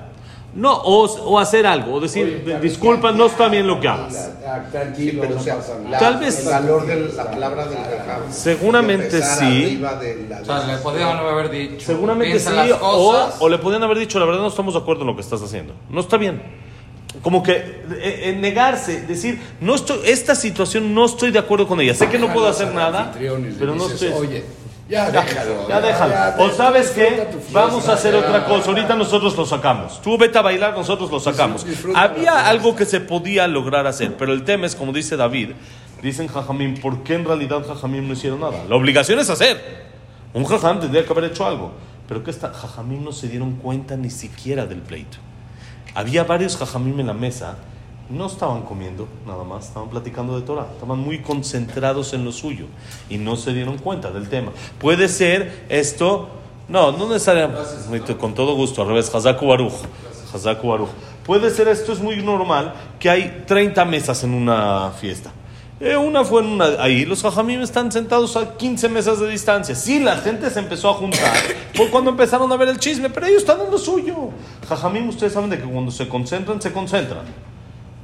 No, 0.53 0.75
o, 0.75 1.05
o 1.05 1.39
hacer 1.39 1.65
algo, 1.65 1.95
o 1.95 2.01
decir, 2.01 2.43
Oye, 2.45 2.59
disculpa, 2.59 3.13
no 3.13 3.27
está 3.27 3.49
bien 3.49 3.67
lo 3.69 3.79
que 3.79 3.87
hagas. 3.87 4.31
Ah, 4.45 4.63
Sí, 4.67 4.73
Tranquilo, 4.73 5.23
pero 5.23 5.37
o 5.39 5.43
sea, 5.43 5.59
la- 5.89 5.99
Tal 5.99 6.17
vez- 6.19 6.41
el 6.45 6.49
valor 6.51 6.87
de 6.87 7.13
la 7.15 7.31
palabra 7.31 7.67
del 7.67 7.79
Jajam. 7.79 8.23
Seguramente 8.33 9.23
sí. 9.23 9.45
arriba 9.45 9.95
de 9.95 10.27
la 10.29 10.41
O 10.41 10.45
sea, 10.45 10.67
le 10.67 10.77
podían 10.79 11.17
haber 11.19 11.51
dicho. 11.51 11.87
Seguramente 11.87 12.41
sí, 12.41 12.51
o, 12.81 13.29
o 13.39 13.49
le 13.49 13.59
podían 13.59 13.83
haber 13.85 13.99
dicho, 13.99 14.19
la 14.19 14.25
verdad 14.27 14.41
no 14.41 14.49
estamos 14.49 14.75
de 14.75 14.81
acuerdo 14.81 15.03
en 15.03 15.07
lo 15.09 15.15
que 15.15 15.23
estás 15.23 15.41
haciendo. 15.41 15.73
No 15.89 16.01
está 16.01 16.17
bien. 16.17 16.43
Como 17.23 17.43
que 17.43 17.53
eh, 17.53 17.83
eh, 18.25 18.37
negarse, 18.41 19.03
decir, 19.03 19.41
no 19.61 19.75
estoy, 19.75 19.99
esta 20.05 20.35
situación 20.35 20.95
no 20.95 21.05
estoy 21.05 21.31
de 21.33 21.39
acuerdo 21.39 21.67
con 21.69 21.81
ella. 21.81 21.95
Sé 21.95 22.09
que 22.09 22.19
no 22.19 22.33
puedo 22.33 22.47
hacer 22.49 22.73
nada, 22.75 23.13
pero 23.59 23.75
no 23.75 23.89
dices, 23.89 24.03
estoy... 24.03 24.27
Oye, 24.29 24.45
ya 24.91 25.11
déjalo. 25.11 25.69
Ya 25.69 25.81
déjalo. 25.81 26.45
O 26.45 26.51
sabes 26.51 26.91
qué, 26.91 27.29
vamos 27.53 27.89
a 27.89 27.93
hacer 27.93 28.13
ya. 28.13 28.21
otra 28.21 28.45
cosa. 28.45 28.69
Ahorita 28.69 28.97
nosotros 28.97 29.37
lo 29.37 29.47
sacamos. 29.47 30.03
Tú 30.03 30.19
vete 30.19 30.39
a 30.39 30.43
bailar, 30.43 30.75
nosotros 30.75 31.11
lo 31.11 31.21
sacamos. 31.21 31.65
Había 31.95 32.49
algo 32.49 32.75
que 32.75 32.85
se 32.85 33.01
podía 33.01 33.47
lograr 33.47 33.87
hacer, 33.87 34.17
pero 34.17 34.33
el 34.33 34.43
tema 34.45 34.67
es, 34.67 34.75
como 34.75 34.93
dice 34.93 35.17
David, 35.17 35.53
dicen 36.03 36.27
Jajamín, 36.29 36.81
¿por 36.81 37.03
qué 37.05 37.15
en 37.15 37.25
realidad 37.25 37.65
Jajamín 37.67 38.07
no 38.09 38.15
hicieron 38.15 38.41
nada? 38.41 38.65
La 38.69 38.77
obligación 38.77 39.19
es 39.21 39.31
hacer. 39.31 39.89
Un 40.35 40.45
Jajam 40.45 40.81
tendría 40.81 41.05
que 41.05 41.13
haber 41.13 41.25
hecho 41.25 41.47
algo. 41.47 41.73
Pero 42.09 42.25
que 42.25 42.33
Jajamín 42.33 43.05
no 43.05 43.13
se 43.13 43.29
dieron 43.29 43.53
cuenta 43.53 43.97
ni 43.97 44.11
siquiera 44.11 44.67
del 44.67 44.81
pleito. 44.81 45.19
Había 45.95 46.25
varios 46.25 46.57
Jajamín 46.57 46.99
en 46.99 47.07
la 47.07 47.15
mesa. 47.15 47.57
No 48.11 48.27
estaban 48.27 48.63
comiendo 48.63 49.07
nada 49.25 49.45
más, 49.45 49.69
estaban 49.69 49.89
platicando 49.89 50.39
de 50.39 50.45
Torah, 50.45 50.67
estaban 50.73 50.99
muy 50.99 51.21
concentrados 51.21 52.13
en 52.13 52.25
lo 52.25 52.33
suyo 52.33 52.67
y 53.09 53.19
no 53.19 53.37
se 53.37 53.53
dieron 53.53 53.79
cuenta 53.79 54.11
del 54.11 54.29
tema. 54.29 54.51
Puede 54.79 55.09
ser 55.09 55.67
esto, 55.69 56.29
no, 56.69 56.91
no 56.91 57.09
necesariamente, 57.09 58.17
con 58.17 58.35
todo 58.35 58.57
gusto, 58.57 58.83
al 58.83 58.89
revés, 58.89 59.15
Hazaku 59.15 59.47
Baruch, 59.47 59.75
Hazaku 60.35 60.69
Baruch. 60.69 60.89
Puede 61.25 61.51
ser 61.51 61.69
esto, 61.69 61.93
es 61.93 62.01
muy 62.01 62.17
normal, 62.17 62.75
que 62.99 63.09
hay 63.09 63.45
30 63.47 63.85
mesas 63.85 64.25
en 64.25 64.35
una 64.35 64.91
fiesta 64.91 65.31
Eh, 65.79 65.97
una 65.97 66.25
fue 66.25 66.43
en 66.43 66.49
una, 66.49 66.83
ahí, 66.83 67.05
los 67.05 67.23
jajamim 67.23 67.63
están 67.63 67.93
sentados 67.93 68.37
a 68.37 68.57
15 68.57 68.89
mesas 68.89 69.21
de 69.21 69.29
distancia. 69.29 69.75
Sí, 69.77 70.01
la 70.01 70.17
gente 70.17 70.51
se 70.51 70.59
empezó 70.59 70.91
a 70.91 70.95
juntar, 70.95 71.33
fue 71.75 71.89
cuando 71.91 72.11
empezaron 72.11 72.51
a 72.51 72.57
ver 72.57 72.69
el 72.69 72.79
chisme, 72.79 73.09
pero 73.09 73.27
ellos 73.27 73.43
están 73.43 73.61
en 73.61 73.71
lo 73.71 73.79
suyo. 73.79 74.31
Jajamim, 74.69 75.09
ustedes 75.09 75.33
saben 75.33 75.49
de 75.49 75.59
que 75.59 75.65
cuando 75.65 75.93
se 75.93 76.09
concentran, 76.09 76.61
se 76.61 76.73
concentran. 76.73 77.50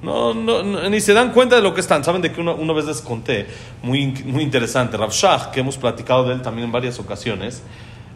No, 0.02 0.34
no, 0.34 0.62
ni 0.88 1.00
se 1.00 1.14
dan 1.14 1.32
cuenta 1.32 1.56
de 1.56 1.62
lo 1.62 1.74
que 1.74 1.80
están. 1.80 2.04
Saben 2.04 2.22
de 2.22 2.32
que 2.32 2.40
una, 2.40 2.52
una 2.52 2.72
vez 2.72 2.84
les 2.84 3.00
conté, 3.00 3.46
muy, 3.82 4.06
muy 4.24 4.42
interesante, 4.42 4.96
Rav 4.96 5.12
que 5.52 5.60
hemos 5.60 5.78
platicado 5.78 6.24
de 6.24 6.34
él 6.34 6.42
también 6.42 6.66
en 6.66 6.72
varias 6.72 6.98
ocasiones. 6.98 7.62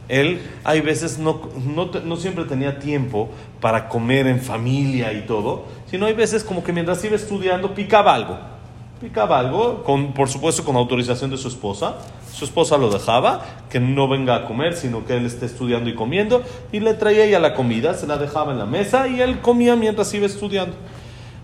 Él, 0.09 0.43
hay 0.65 0.81
veces, 0.81 1.19
no, 1.19 1.41
no, 1.65 1.89
no 2.05 2.17
siempre 2.17 2.45
tenía 2.45 2.81
tiempo 2.81 3.31
para 3.61 3.89
comer 3.89 4.27
en 4.27 4.41
familia 4.41 5.13
y 5.13 5.25
todo, 5.25 5.67
sino 5.89 6.07
hay 6.07 6.15
veces 6.15 6.43
como 6.43 6.65
que 6.65 6.73
mientras 6.73 7.03
iba 7.05 7.15
estudiando 7.15 7.75
picaba 7.75 8.15
algo. 8.15 8.37
Picaba 9.01 9.39
algo, 9.39 9.85
con, 9.85 10.13
por 10.13 10.29
supuesto 10.29 10.65
con 10.65 10.77
autorización 10.77 11.31
de 11.31 11.39
su 11.39 11.49
esposa. 11.49 11.95
Su 12.33 12.45
esposa 12.45 12.77
lo 12.77 12.91
dejaba, 12.91 13.45
que 13.71 13.81
no 13.81 14.09
venga 14.09 14.35
a 14.35 14.45
comer, 14.47 14.77
sino 14.77 15.07
que 15.07 15.17
él 15.17 15.27
esté 15.27 15.47
estudiando 15.47 15.89
y 15.89 15.95
comiendo, 15.95 16.43
y 16.73 16.81
le 16.81 16.95
traía 16.95 17.25
ella 17.25 17.39
la 17.39 17.55
comida, 17.55 17.95
se 17.95 18.07
la 18.07 18.19
dejaba 18.19 18.53
en 18.53 18.59
la 18.59 18.67
mesa 18.67 19.09
y 19.09 19.21
él 19.21 19.41
comía 19.41 19.77
mientras 19.77 20.13
iba 20.13 20.27
estudiando. 20.27 20.77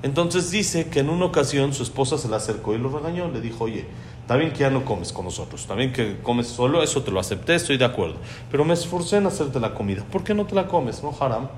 Entonces 0.02 0.50
dice 0.50 0.88
que 0.88 1.00
en 1.00 1.10
una 1.10 1.24
ocasión 1.24 1.72
su 1.72 1.82
esposa 1.82 2.18
se 2.18 2.28
le 2.28 2.36
acercó 2.36 2.74
y 2.74 2.78
lo 2.78 2.90
regañó. 2.90 3.28
Le 3.28 3.40
dijo, 3.40 3.64
oye, 3.64 3.86
está 4.20 4.36
bien 4.36 4.52
que 4.52 4.58
ya 4.60 4.70
no 4.70 4.84
comes 4.84 5.12
con 5.12 5.24
nosotros, 5.24 5.62
está 5.62 5.74
bien 5.74 5.92
que 5.92 6.18
comes 6.22 6.46
solo, 6.48 6.82
eso 6.82 7.02
te 7.02 7.10
lo 7.10 7.20
acepté, 7.20 7.54
estoy 7.54 7.76
de 7.78 7.84
acuerdo. 7.84 8.16
Pero 8.50 8.64
me 8.64 8.74
esforcé 8.74 9.16
en 9.16 9.26
hacerte 9.26 9.60
la 9.60 9.74
comida. 9.74 10.04
¿Por 10.04 10.22
qué 10.22 10.34
no 10.34 10.46
te 10.46 10.54
la 10.54 10.66
comes? 10.66 11.02
No, 11.02 11.14
haram. 11.18 11.48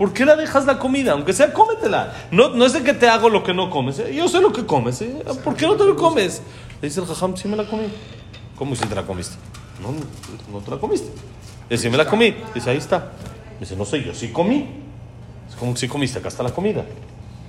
¿Por 0.00 0.14
qué 0.14 0.24
la 0.24 0.34
dejas 0.34 0.64
la 0.64 0.78
comida? 0.78 1.12
Aunque 1.12 1.34
sea, 1.34 1.52
cómetela. 1.52 2.14
No, 2.30 2.48
no 2.48 2.64
es 2.64 2.72
de 2.72 2.82
que 2.82 2.94
te 2.94 3.06
hago 3.06 3.28
lo 3.28 3.44
que 3.44 3.52
no 3.52 3.68
comes. 3.68 3.98
¿eh? 3.98 4.14
Yo 4.14 4.28
sé 4.28 4.40
lo 4.40 4.50
que 4.50 4.64
comes. 4.64 5.02
¿eh? 5.02 5.22
¿Por 5.44 5.54
qué 5.54 5.66
no 5.66 5.76
te 5.76 5.84
lo 5.84 5.94
comes? 5.94 6.40
Le 6.80 6.88
dice 6.88 7.00
el 7.00 7.06
jajam, 7.06 7.36
sí 7.36 7.48
me 7.48 7.56
la 7.56 7.66
comí. 7.66 7.84
¿Cómo 8.56 8.74
si 8.74 8.86
te 8.86 8.94
la 8.94 9.02
comiste? 9.02 9.36
No, 9.82 9.92
no, 10.50 10.64
te 10.64 10.70
la 10.70 10.78
comiste. 10.78 11.10
Le 11.68 11.76
dice, 11.76 11.90
me 11.90 11.98
la 11.98 12.06
comí. 12.06 12.34
Dice, 12.54 12.70
ahí 12.70 12.78
está. 12.78 13.12
Dice, 13.58 13.76
no 13.76 13.84
sé, 13.84 14.02
yo 14.02 14.14
sí 14.14 14.28
comí. 14.28 14.66
Es 15.46 15.54
como 15.56 15.76
si 15.76 15.86
comiste, 15.86 16.18
acá 16.18 16.28
está 16.28 16.42
la 16.42 16.54
comida. 16.54 16.84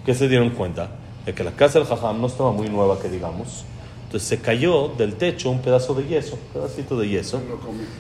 ¿Qué 0.06 0.14
se 0.16 0.28
dieron 0.28 0.50
cuenta? 0.52 0.90
De 1.26 1.34
que 1.34 1.44
la 1.44 1.52
casa 1.52 1.80
del 1.80 1.88
jajam 1.88 2.20
no 2.20 2.28
estaba 2.28 2.52
muy 2.52 2.70
nueva, 2.70 3.00
que 3.00 3.10
digamos. 3.10 3.66
Entonces 4.06 4.28
se 4.28 4.40
cayó 4.40 4.90
del 4.98 5.16
techo 5.16 5.50
un 5.50 5.62
pedazo 5.62 5.94
de 5.94 6.06
yeso, 6.08 6.34
un 6.36 6.62
pedacito 6.62 7.00
de 7.00 7.08
yeso. 7.08 7.40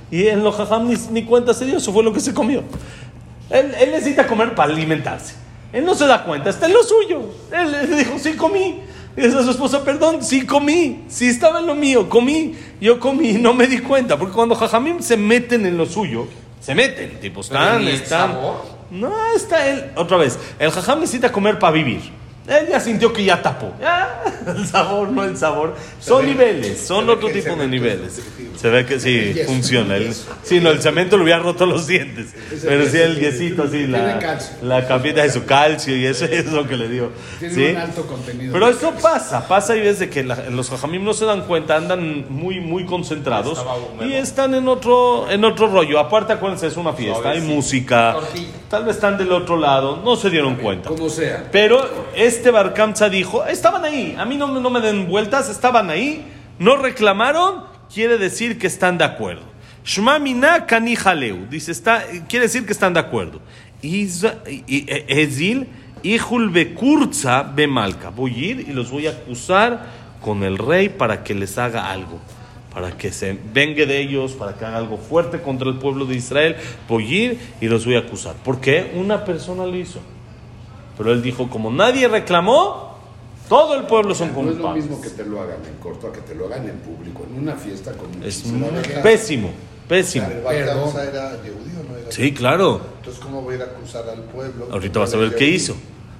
Y 0.09 0.27
en 0.27 0.43
lo 0.43 0.51
jajam 0.51 0.87
ni, 0.87 0.95
ni 1.11 1.23
cuenta 1.23 1.53
se 1.53 1.65
dio, 1.65 1.77
eso 1.77 1.93
fue 1.93 2.03
lo 2.03 2.11
que 2.11 2.19
se 2.19 2.33
comió. 2.33 2.63
Él, 3.49 3.73
él 3.79 3.91
necesita 3.91 4.27
comer 4.27 4.55
para 4.55 4.73
alimentarse. 4.73 5.35
Él 5.71 5.85
no 5.85 5.95
se 5.95 6.05
da 6.05 6.23
cuenta, 6.25 6.49
está 6.49 6.65
en 6.65 6.73
lo 6.73 6.83
suyo. 6.83 7.21
Él 7.51 7.71
le 7.71 7.95
dijo, 7.97 8.17
sí 8.19 8.33
comí. 8.33 8.81
Y 9.15 9.21
dice 9.21 9.37
a 9.37 9.43
su 9.43 9.51
esposa, 9.51 9.83
perdón, 9.83 10.23
sí 10.23 10.45
comí, 10.45 11.03
sí 11.09 11.27
estaba 11.27 11.59
en 11.59 11.67
lo 11.67 11.75
mío, 11.75 12.09
comí, 12.09 12.55
yo 12.79 12.97
comí, 12.99 13.33
no 13.33 13.53
me 13.53 13.67
di 13.67 13.79
cuenta. 13.79 14.17
Porque 14.17 14.33
cuando 14.33 14.55
jajamim 14.55 14.99
se 15.01 15.17
meten 15.17 15.65
en 15.65 15.77
lo 15.77 15.85
suyo, 15.85 16.27
se 16.61 16.73
meten, 16.75 17.19
tipo, 17.19 17.41
están, 17.41 17.79
Pero 17.79 17.83
¿y 17.83 17.87
el 17.87 17.93
están. 18.01 18.31
sabor? 18.31 18.80
No, 18.91 19.11
está 19.33 19.67
él. 19.67 19.91
Otra 19.95 20.17
vez, 20.17 20.37
el 20.59 20.69
jajam 20.69 20.99
necesita 20.99 21.31
comer 21.31 21.57
para 21.57 21.73
vivir. 21.73 22.20
Él 22.47 22.67
ya 22.69 22.79
sintió 22.79 23.13
que 23.13 23.23
ya 23.23 23.41
tapó. 23.41 23.71
Ya, 23.79 24.23
el 24.47 24.65
sabor, 24.67 25.09
no 25.11 25.23
el 25.23 25.37
sabor. 25.37 25.75
Son 25.99 26.21
ve- 26.23 26.27
niveles, 26.31 26.77
se 26.79 26.87
son 26.87 27.09
otro 27.09 27.29
tipo 27.29 27.55
de 27.55 27.63
es 27.63 27.69
niveles. 27.69 28.21
Se 28.59 28.69
ve 28.69 28.85
que 28.85 28.99
sí, 28.99 29.15
El 29.17 29.33
yeso, 29.33 29.47
funciona. 29.51 29.95
el 29.95 30.01
El, 30.03 30.07
yeso. 30.09 30.25
sí, 30.43 30.59
no, 30.59 30.69
el 30.71 30.81
cemento 30.81 31.17
le 31.17 31.23
hubiera 31.23 31.39
roto 31.39 31.65
los 31.65 31.87
dientes. 31.87 32.33
Pero 32.63 32.85
sí, 32.87 32.97
el 32.97 33.19
yesito, 33.19 33.63
así, 33.63 33.87
la, 33.87 34.19
la 34.61 34.87
capita 34.87 35.21
de 35.23 35.31
su 35.31 35.45
calcio 35.45 35.95
y 35.95 36.05
eso 36.05 36.25
es 36.31 36.51
lo 36.51 36.67
que 36.67 36.77
le 36.77 36.89
dio. 36.89 37.11
Tiene 37.39 37.53
¿Sí? 37.53 37.65
un 37.71 37.77
alto 37.77 38.05
contenido. 38.07 38.53
Pero 38.53 38.67
eso 38.69 38.89
calcio. 38.91 39.01
pasa, 39.01 39.47
pasa 39.47 39.75
y 39.75 39.81
ves 39.81 39.99
de 39.99 40.09
que 40.09 40.23
la- 40.23 40.49
los 40.49 40.69
jajamim 40.69 41.03
no 41.03 41.13
se 41.13 41.25
dan 41.25 41.41
cuenta, 41.43 41.75
andan 41.77 42.25
muy, 42.29 42.59
muy 42.59 42.85
concentrados 42.85 43.63
y 44.03 44.13
están 44.13 44.53
en 44.55 44.67
otro, 44.67 45.29
en 45.29 45.45
otro 45.45 45.67
rollo. 45.67 45.99
Aparte, 45.99 46.33
acuérdense, 46.33 46.67
es 46.67 46.77
una 46.77 46.93
fiesta, 46.93 47.29
hay 47.29 47.41
música, 47.41 48.15
tal 48.69 48.85
vez 48.85 48.95
están 48.95 49.17
del 49.17 49.31
otro 49.31 49.57
lado, 49.57 50.01
no 50.03 50.15
se 50.15 50.29
dieron 50.29 50.55
cuenta. 50.55 50.89
Como 50.89 51.09
sea. 51.09 51.47
Pero 51.51 51.87
este 52.31 52.49
Barkamza 52.49 53.09
dijo, 53.09 53.45
estaban 53.45 53.83
ahí, 53.83 54.15
a 54.17 54.25
mí 54.25 54.37
no, 54.37 54.47
no 54.47 54.69
me 54.69 54.79
den 54.79 55.07
vueltas, 55.07 55.49
estaban 55.49 55.89
ahí, 55.89 56.25
no 56.59 56.77
reclamaron, 56.77 57.63
quiere 57.93 58.17
decir 58.17 58.57
que 58.57 58.67
están 58.67 58.97
de 58.97 59.03
acuerdo. 59.03 59.43
Shma 59.83 60.17
mina 60.19 60.65
kani 60.65 60.95
jaleu, 60.95 61.47
dice, 61.49 61.71
está, 61.71 62.03
quiere 62.29 62.45
decir 62.45 62.65
que 62.65 62.71
están 62.71 62.93
de 62.93 62.99
acuerdo. 63.01 63.41
E- 63.83 65.05
Ezil, 65.07 65.67
hijul 66.03 66.49
bekurza 66.51 67.43
bemalka, 67.43 68.09
voy 68.09 68.33
a 68.33 68.37
ir 68.37 68.59
y 68.69 68.73
los 68.73 68.91
voy 68.91 69.07
a 69.07 69.11
acusar 69.11 69.85
con 70.21 70.43
el 70.43 70.57
rey 70.57 70.89
para 70.89 71.23
que 71.23 71.33
les 71.33 71.57
haga 71.57 71.91
algo. 71.91 72.19
Para 72.73 72.91
que 72.97 73.11
se 73.11 73.37
vengue 73.53 73.85
de 73.85 73.99
ellos, 73.99 74.31
para 74.33 74.53
que 74.53 74.63
haga 74.63 74.77
algo 74.77 74.97
fuerte 74.97 75.41
contra 75.41 75.67
el 75.67 75.75
pueblo 75.75 76.05
de 76.05 76.15
Israel. 76.15 76.55
Voy 76.87 77.03
a 77.03 77.23
ir 77.23 77.39
y 77.59 77.67
los 77.67 77.85
voy 77.85 77.95
a 77.95 77.99
acusar. 77.99 78.35
¿Por 78.35 78.61
qué? 78.61 78.93
Una 78.95 79.25
persona 79.25 79.65
lo 79.65 79.75
hizo. 79.75 79.99
Pero 81.01 81.13
él 81.13 81.23
dijo, 81.23 81.49
como 81.49 81.71
nadie 81.71 82.07
reclamó, 82.07 82.95
todo 83.49 83.73
el 83.73 83.85
pueblo 83.85 84.13
son 84.13 84.27
No 84.33 84.41
es 84.41 84.45
lo 84.45 84.51
culpables. 84.53 84.83
mismo 84.85 85.01
que 85.01 85.09
te 85.09 85.25
lo 85.25 85.41
hagan 85.41 85.57
en 85.65 85.73
corto 85.81 86.05
a 86.07 86.13
que 86.13 86.21
te 86.21 86.35
lo 86.35 86.45
hagan 86.45 86.69
en 86.69 86.77
público, 86.77 87.23
en 87.27 87.41
una 87.41 87.55
fiesta 87.55 87.91
con 87.93 88.23
Es 88.23 88.45
muy 88.45 88.69
gente. 88.69 88.99
pésimo, 89.01 89.49
pésimo. 89.89 90.27
Balcázar 90.43 91.07
era 91.07 91.29
judío, 91.39 91.83
¿no 91.89 91.97
era? 91.97 92.11
Sí, 92.11 92.31
claro. 92.35 92.81
Entonces, 92.99 93.19
¿cómo 93.23 93.41
voy 93.41 93.53
a 93.55 93.57
ir 93.57 93.63
a 93.63 93.65
acusar 93.65 94.07
al 94.09 94.19
pueblo? 94.25 94.67
Ahorita 94.71 94.99
vas 94.99 95.11
a 95.15 95.17
ver 95.17 95.35
qué 95.35 95.45
hizo. 95.47 95.75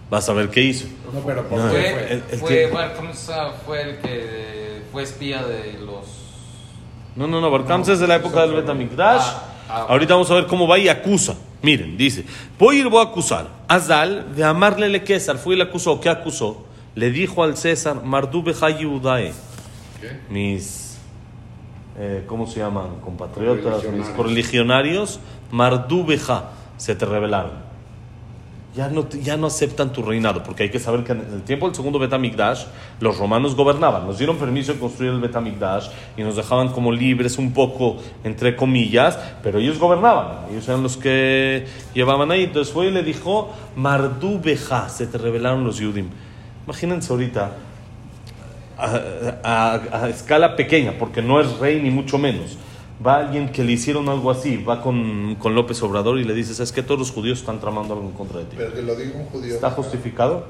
Vas 0.10 0.28
a 0.28 0.34
ver 0.34 0.50
qué 0.50 0.62
hizo. 0.62 0.88
No, 1.14 1.20
pero 1.20 1.48
por 1.48 1.60
No, 1.60 1.66
qué 1.66 1.70
Fue, 1.80 1.92
fue. 1.92 2.04
el- 2.14 2.24
el 2.32 2.40
fue, 2.40 2.50
que- 2.50 2.68
Bar 2.72 2.94
fue 3.68 3.82
el 3.84 3.98
que 4.00 4.82
fue 4.92 5.04
espía 5.04 5.44
de 5.44 5.74
los. 5.74 6.06
No, 7.16 7.28
no, 7.28 7.40
no, 7.40 7.52
Barkamsa 7.52 7.94
es 7.94 8.00
de 8.00 8.08
la 8.08 8.16
época 8.16 8.42
del 8.42 8.54
Betamikdash. 8.56 9.22
Ah, 9.22 9.44
ah. 9.70 9.86
Ahorita 9.90 10.16
vamos 10.16 10.32
a 10.32 10.34
ver 10.34 10.48
cómo 10.48 10.68
va 10.68 10.80
y 10.80 10.90
acusa. 10.90 11.36
Miren, 11.62 11.96
dice, 11.96 12.26
voy 12.58 12.78
a 12.78 12.80
ir, 12.80 12.90
voy 12.90 13.06
a 13.06 13.10
acusar. 13.10 13.48
Azal, 13.68 14.36
de 14.36 14.44
amarle 14.44 14.90
le 14.90 15.06
César, 15.06 15.38
fue 15.38 15.56
y 15.56 15.58
le 15.58 15.64
acusó. 15.64 16.00
¿Qué 16.00 16.10
acusó? 16.10 16.66
Le 16.96 17.12
dijo 17.12 17.44
al 17.44 17.56
César, 17.56 18.04
Mardube 18.04 18.54
Hayudae, 18.60 19.34
¿Qué? 20.02 20.20
mis, 20.30 20.98
eh, 21.98 22.24
¿cómo 22.28 22.48
se 22.48 22.60
llaman? 22.60 23.00
Compatriotas, 23.04 23.84
mis 23.92 24.08
Correligionarios. 24.10 25.20
Mardubeja, 25.52 26.52
se 26.78 26.96
te 26.96 27.06
rebelaron. 27.06 27.71
Ya 28.74 28.88
no, 28.88 29.10
ya 29.10 29.36
no 29.36 29.48
aceptan 29.48 29.92
tu 29.92 30.02
reinado, 30.02 30.44
porque 30.44 30.64
hay 30.64 30.70
que 30.70 30.80
saber 30.80 31.04
que 31.04 31.12
en 31.12 31.20
el 31.34 31.42
tiempo 31.42 31.66
del 31.66 31.76
segundo 31.76 32.00
Betamigdash, 32.00 32.64
los 33.02 33.18
romanos 33.18 33.54
gobernaban, 33.58 34.08
nos 34.08 34.18
dieron 34.18 34.38
permiso 34.38 34.72
de 34.72 34.80
construir 34.80 35.12
el 35.12 35.20
Betamigdash 35.20 35.88
y 36.16 36.22
nos 36.24 36.38
dejaban 36.38 36.70
como 36.70 36.90
libres 36.94 37.38
un 37.38 37.52
poco, 37.54 37.98
entre 38.24 38.56
comillas, 38.56 39.20
pero 39.44 39.60
ellos 39.60 39.78
gobernaban, 39.78 40.50
ellos 40.50 40.66
eran 40.70 40.84
los 40.84 40.96
que 40.96 41.66
llevaban 41.94 42.32
ahí. 42.32 42.44
Entonces 42.46 42.74
fue 42.74 42.88
y 42.88 42.92
le 42.92 43.04
dijo, 43.04 43.54
Mardubeja, 43.76 44.88
se 44.88 45.06
te 45.06 45.18
rebelaron 45.18 45.66
los 45.66 45.78
Yudim. 45.78 46.08
Imagínense 46.66 47.12
ahorita, 47.12 47.52
a, 48.78 49.00
a- 49.44 50.04
a 50.04 50.10
escala 50.10 50.56
pequeña, 50.56 50.94
porque 50.98 51.22
no 51.22 51.42
es 51.42 51.58
rey 51.60 51.82
ni 51.82 51.92
mucho 51.92 52.18
menos. 52.18 52.58
Va 53.06 53.18
alguien 53.18 53.52
que 53.52 53.64
le 53.64 53.72
hicieron 53.72 54.10
algo 54.10 54.30
así, 54.30 54.58
va 54.58 54.82
con, 54.82 55.36
con 55.40 55.56
López 55.56 55.82
Obrador 55.82 56.20
y 56.20 56.24
le 56.24 56.34
dice, 56.36 56.54
¿sabes 56.54 56.72
qué? 56.72 56.84
Todos 56.84 57.00
los 57.00 57.12
judíos 57.12 57.40
están 57.40 57.60
tramando 57.60 57.94
algo 57.96 58.06
en 58.06 58.14
contra 58.14 58.40
de 58.40 58.46
ti. 58.46 58.56
Pero 58.58 58.74
que 58.74 58.82
lo 58.84 58.96
diga 58.96 59.18
un 59.18 59.26
judío. 59.26 59.56
¿Está 59.56 59.72
justificado? 59.72 60.46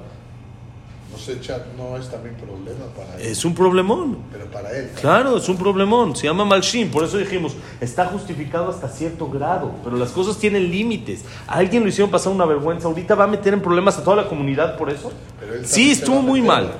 No 1.12 1.17
sé, 1.17 1.39
chat, 1.41 1.62
no 1.77 1.98
es 1.98 2.10
también 2.10 2.36
problema 2.36 2.86
para 2.96 3.15
él. 3.15 3.27
Es 3.27 3.43
un 3.46 3.53
problemón. 3.53 4.17
Pero 4.31 4.46
para 4.46 4.72
él. 4.72 4.89
Claro, 5.00 5.38
es 5.38 5.48
un 5.50 5.58
problemón. 5.58 6.15
Se 6.15 6.25
llama 6.25 6.46
Malshin. 6.46 6.89
Por 6.89 7.03
eso 7.03 7.17
dijimos, 7.17 7.53
está 7.81 8.05
justificado 8.05 8.70
hasta 8.70 8.88
cierto 8.88 9.29
grado. 9.29 9.74
Pero 9.84 9.98
las 9.98 10.12
cosas 10.12 10.38
tienen 10.38 10.72
límites. 10.72 11.24
A 11.48 11.55
alguien 11.55 11.84
lo 11.84 11.89
hicieron 11.89 12.10
pasar 12.10 12.31
una 12.34 12.46
vergüenza. 12.46 12.88
Ahorita 12.88 13.15
va 13.15 13.25
a 13.25 13.27
meter 13.27 13.53
en 13.53 13.62
problemas 13.62 13.98
a 13.98 14.03
toda 14.03 14.15
la 14.15 14.27
comunidad 14.27 14.77
por 14.77 14.89
eso. 14.89 15.12
Pero 15.39 15.53
él 15.53 15.65
Sí, 15.67 15.91
estuvo 15.91 16.22
muy 16.22 16.41
mal. 16.41 16.72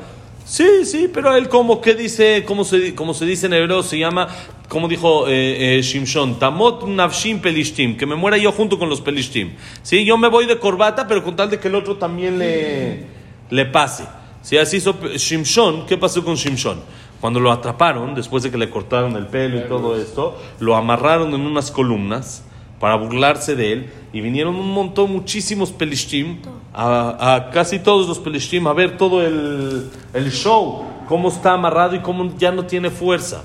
Sí, 0.46 0.86
sí, 0.86 1.10
pero 1.14 1.36
él 1.36 1.48
como 1.48 1.80
que 1.82 1.94
dice, 1.94 2.44
como 2.46 2.64
se, 2.64 2.96
como 2.96 3.14
se 3.14 3.26
dice 3.26 3.46
en 3.46 3.54
hebreo, 3.54 3.84
se 3.84 4.00
llama, 4.00 4.28
como 4.72 4.88
dijo 4.88 5.28
eh, 5.28 5.80
eh, 5.80 5.82
Shimshon, 5.82 6.40
Tamot 6.40 6.88
Navshim 6.88 7.42
Pelishtim, 7.42 7.98
que 7.98 8.06
me 8.06 8.16
muera 8.16 8.38
yo 8.38 8.54
junto 8.54 8.80
con 8.80 8.88
los 8.88 9.02
Pelishtim. 9.02 9.52
Sí, 9.84 10.06
yo 10.06 10.18
me 10.18 10.30
voy 10.30 10.46
de 10.46 10.60
corbata, 10.60 11.10
pero 11.10 11.26
con 11.26 11.36
tal 11.36 11.50
de 11.50 11.60
que 11.60 11.68
el 11.68 11.76
otro 11.76 11.98
también 11.98 12.40
le, 12.40 13.04
le 13.50 13.66
pase. 13.66 14.06
Sí, 14.42 14.58
así 14.58 14.78
hizo 14.78 14.96
Shimshon. 15.14 15.86
¿Qué 15.88 15.98
pasó 15.98 16.24
con 16.24 16.36
Shimshon? 16.36 16.80
Cuando 17.20 17.42
lo 17.42 17.52
atraparon, 17.52 18.16
después 18.16 18.44
de 18.44 18.50
que 18.50 18.58
le 18.58 18.70
cortaron 18.70 19.18
el 19.18 19.28
pelo 19.28 19.58
y 19.58 19.68
todo 19.68 19.98
esto, 20.00 20.42
lo 20.62 20.78
amarraron 20.78 21.34
en 21.34 21.42
unas 21.42 21.70
columnas 21.70 22.46
para 22.80 22.96
burlarse 22.96 23.58
de 23.58 23.74
él 23.74 23.90
y 24.14 24.22
vinieron 24.22 24.56
un 24.56 24.72
montón, 24.72 25.12
muchísimos 25.12 25.74
pelishtim, 25.74 26.38
a, 26.74 27.36
a 27.36 27.50
casi 27.50 27.80
todos 27.80 28.08
los 28.08 28.20
pelishtim 28.20 28.66
a 28.68 28.74
ver 28.74 28.98
todo 28.98 29.22
el, 29.22 29.90
el 30.14 30.32
show, 30.32 30.86
cómo 31.10 31.28
está 31.28 31.52
amarrado 31.52 31.94
y 31.98 32.00
cómo 32.00 32.34
ya 32.38 32.54
no 32.54 32.66
tiene 32.66 32.90
fuerza. 32.90 33.44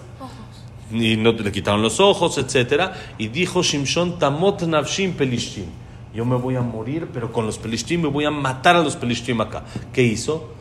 Y 0.93 1.17
no, 1.17 1.33
le 1.33 1.53
quitaron 1.53 1.83
los 1.83 1.99
ojos, 1.99 2.39
etcétera 2.39 2.95
Y 3.19 3.29
dijo 3.29 3.63
Shimshon, 3.63 4.19
Tamot 4.19 4.63
Navshim 4.63 5.15
Pelishtim. 5.15 5.67
Yo 6.15 6.25
me 6.25 6.37
voy 6.37 6.57
a 6.57 6.63
morir, 6.63 7.09
pero 7.13 7.33
con 7.33 7.45
los 7.45 7.59
Pelishtim 7.59 8.03
me 8.03 8.09
voy 8.09 8.25
a 8.25 8.31
matar 8.31 8.77
a 8.77 8.83
los 8.83 8.97
Pelishtim 8.97 9.41
acá. 9.41 9.65
¿Qué 9.93 10.03
hizo? 10.03 10.56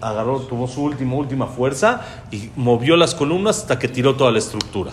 Agarró, 0.00 0.40
tuvo 0.40 0.66
su 0.68 0.82
última, 0.82 1.14
última 1.14 1.46
fuerza 1.46 2.00
y 2.30 2.50
movió 2.56 2.96
las 2.96 3.14
columnas 3.14 3.58
hasta 3.58 3.78
que 3.78 3.88
tiró 3.88 4.16
toda 4.16 4.30
la 4.30 4.38
estructura. 4.38 4.92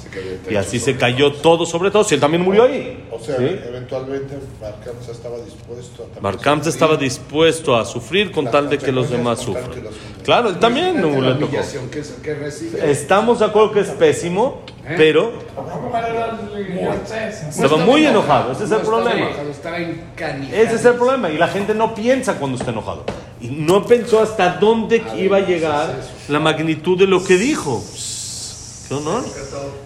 Y 0.50 0.56
así 0.56 0.80
se 0.80 0.96
cayó 0.96 1.34
todo 1.34 1.66
sobre 1.66 1.92
todo. 1.92 2.04
Si 2.04 2.16
él 2.16 2.22
también 2.22 2.44
murió 2.44 2.64
ahí. 2.64 3.08
O 3.12 3.20
sea, 3.20 3.38
¿sí? 3.38 3.44
eventualmente 3.44 4.38
Barcamsa 4.62 5.12
estaba 5.12 5.38
dispuesto 5.38 6.04
a 6.04 6.32
sufrir 6.32 6.68
estaba 6.68 6.96
dispuesto 6.98 7.76
a 7.76 7.86
sufrir 7.86 8.32
con 8.32 8.50
tal 8.50 8.70
de 8.70 8.78
que 8.78 8.92
los 8.92 9.10
demás 9.10 9.40
sufran. 9.40 9.72
Claro, 10.24 10.50
él 10.50 10.60
también 10.60 11.00
no 11.02 11.22
le 11.22 11.36
tocó. 11.36 11.58
Estamos 12.84 13.40
de 13.40 13.46
acuerdo 13.46 13.72
que 13.72 13.80
es 13.82 13.90
pésimo, 13.90 14.62
pero 14.98 15.32
estaba 17.50 17.78
muy 17.78 18.06
enojado. 18.06 18.52
Ese 18.52 18.66
es 18.66 18.72
el 18.72 18.82
problema. 18.82 19.30
Ese 20.52 20.76
es 20.76 20.86
el 20.86 20.96
problema. 20.96 21.30
Y 21.30 21.38
la 21.38 21.48
gente 21.48 21.74
no 21.74 21.96
piensa 21.96 22.38
cuando 22.38 22.58
está 22.58 22.72
enojado. 22.72 23.06
Y 23.40 23.50
no 23.50 23.86
pensó 23.86 24.22
hasta 24.22 24.58
dónde 24.58 25.04
iba 25.18 25.38
a 25.38 25.42
llegar 25.42 26.02
la 26.28 26.40
magnitud 26.40 26.98
de 26.98 27.08
lo 27.08 27.24
que 27.24 27.38
dijo. 27.38 27.84
¿Qué 28.88 28.94
honor? 28.94 29.24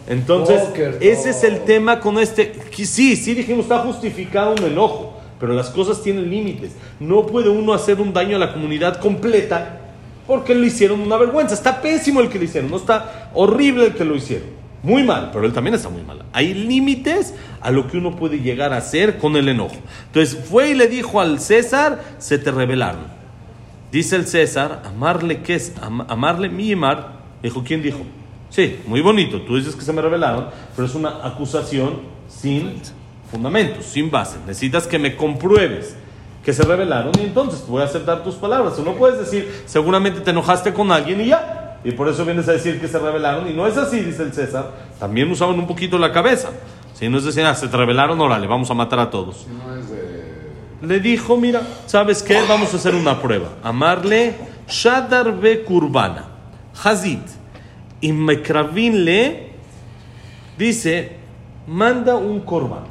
Entonces, 0.08 0.62
ese 1.00 1.32
es 1.32 1.44
el 1.44 1.62
tema 1.62 2.00
con 2.00 2.20
este. 2.20 2.54
Sí, 2.72 3.16
sí 3.16 3.34
dijimos, 3.34 3.64
está 3.64 3.80
justificado 3.80 4.54
un 4.54 4.64
enojo. 4.64 5.18
Pero 5.40 5.54
las 5.54 5.72
cosas 5.72 6.04
tienen 6.04 6.30
límites. 6.30 6.72
No 7.00 7.26
puede 7.26 7.50
uno 7.50 7.74
hacer 7.74 8.00
un 8.00 8.14
daño 8.14 8.36
a 8.36 8.40
la 8.40 8.54
comunidad 8.54 9.00
completa 9.00 9.80
porque 10.28 10.54
lo 10.54 10.64
hicieron 10.64 11.02
una 11.02 11.18
vergüenza. 11.18 11.56
Está 11.56 11.82
pésimo 11.82 12.22
el 12.22 12.30
que 12.30 12.38
lo 12.38 12.46
hicieron. 12.46 12.70
No 12.70 12.78
está 12.78 13.32
horrible 13.34 13.88
el 13.88 13.96
que 13.96 14.06
lo 14.06 14.16
hicieron. 14.16 14.62
Muy 14.84 15.04
mal, 15.04 15.30
pero 15.34 15.46
él 15.46 15.54
también 15.54 15.76
está 15.76 15.90
muy 15.90 16.04
mal. 16.04 16.24
Hay 16.32 16.54
límites 16.54 17.34
a 17.60 17.72
lo 17.72 17.88
que 17.88 17.98
uno 17.98 18.16
puede 18.16 18.40
llegar 18.40 18.72
a 18.72 18.78
hacer 18.78 19.18
con 19.18 19.36
el 19.36 19.50
enojo. 19.50 19.76
Entonces 20.08 20.38
fue 20.46 20.72
y 20.72 20.74
le 20.76 20.88
dijo 20.88 21.20
al 21.20 21.40
César, 21.40 22.04
se 22.20 22.38
te 22.38 22.52
rebelaron. 22.52 23.21
Dice 23.92 24.16
el 24.16 24.26
César, 24.28 24.84
amarle 24.86 25.42
que 25.42 25.56
es, 25.56 25.74
am- 25.82 26.06
amarle 26.08 26.50
mi 26.50 26.76
mar. 26.76 27.20
Dijo, 27.44 27.64
¿quién 27.64 27.82
dijo? 27.82 28.00
Sí, 28.50 28.80
muy 28.88 29.02
bonito. 29.02 29.42
Tú 29.42 29.58
dices 29.58 29.76
que 29.76 29.82
se 29.82 29.92
me 29.94 30.02
rebelaron, 30.02 30.48
pero 30.76 30.86
es 30.88 30.96
una 30.96 31.26
acusación 31.26 32.00
sin 32.28 32.82
fundamentos, 33.30 33.86
sin 33.86 34.10
base. 34.12 34.38
Necesitas 34.48 34.88
que 34.88 35.00
me 35.00 35.16
compruebes 35.16 35.96
que 36.44 36.54
se 36.54 36.64
rebelaron 36.64 37.12
y 37.20 37.24
entonces 37.26 37.66
voy 37.68 37.82
a 37.82 37.86
aceptar 37.86 38.24
tus 38.24 38.36
palabras. 38.36 38.78
O 38.80 38.84
no 38.84 38.94
puedes 38.96 39.20
decir, 39.20 39.64
seguramente 39.66 40.22
te 40.22 40.32
enojaste 40.32 40.74
con 40.74 40.92
alguien 40.92 41.22
y 41.22 41.28
ya. 41.28 41.80
Y 41.84 41.92
por 41.92 42.08
eso 42.10 42.24
vienes 42.26 42.48
a 42.48 42.52
decir 42.54 42.80
que 42.80 42.88
se 42.88 43.00
rebelaron. 43.00 43.50
Y 43.50 43.54
no 43.54 43.68
es 43.68 43.78
así, 43.78 44.00
dice 44.02 44.24
el 44.24 44.34
César. 44.34 44.72
También 45.00 45.30
usaban 45.32 45.58
un 45.60 45.68
poquito 45.68 45.98
la 45.98 46.12
cabeza. 46.12 46.50
Si 46.94 47.10
no 47.10 47.18
es 47.18 47.26
decir, 47.26 47.44
ah, 47.46 47.56
se 47.56 47.68
te 47.68 47.76
rebelaron, 47.78 48.20
órale, 48.22 48.46
vamos 48.48 48.70
a 48.70 48.74
matar 48.76 49.00
a 49.00 49.10
todos 49.10 49.48
No 49.48 49.76
es. 49.76 49.86
Le 50.82 51.00
dijo, 51.00 51.38
mira, 51.38 51.62
¿sabes 51.86 52.24
qué? 52.24 52.38
Vamos 52.48 52.74
a 52.74 52.78
hacer 52.78 52.96
una 52.96 53.22
prueba. 53.22 53.50
Amarle 53.64 54.36
Shadar 54.68 55.40
be 55.40 55.64
Kurbana, 55.64 56.26
Hazit, 56.84 57.22
y 58.00 58.12
Mekravin 58.12 59.06
le 59.06 59.50
dice, 60.58 61.12
manda 61.68 62.16
un 62.16 62.40
korban. 62.42 62.84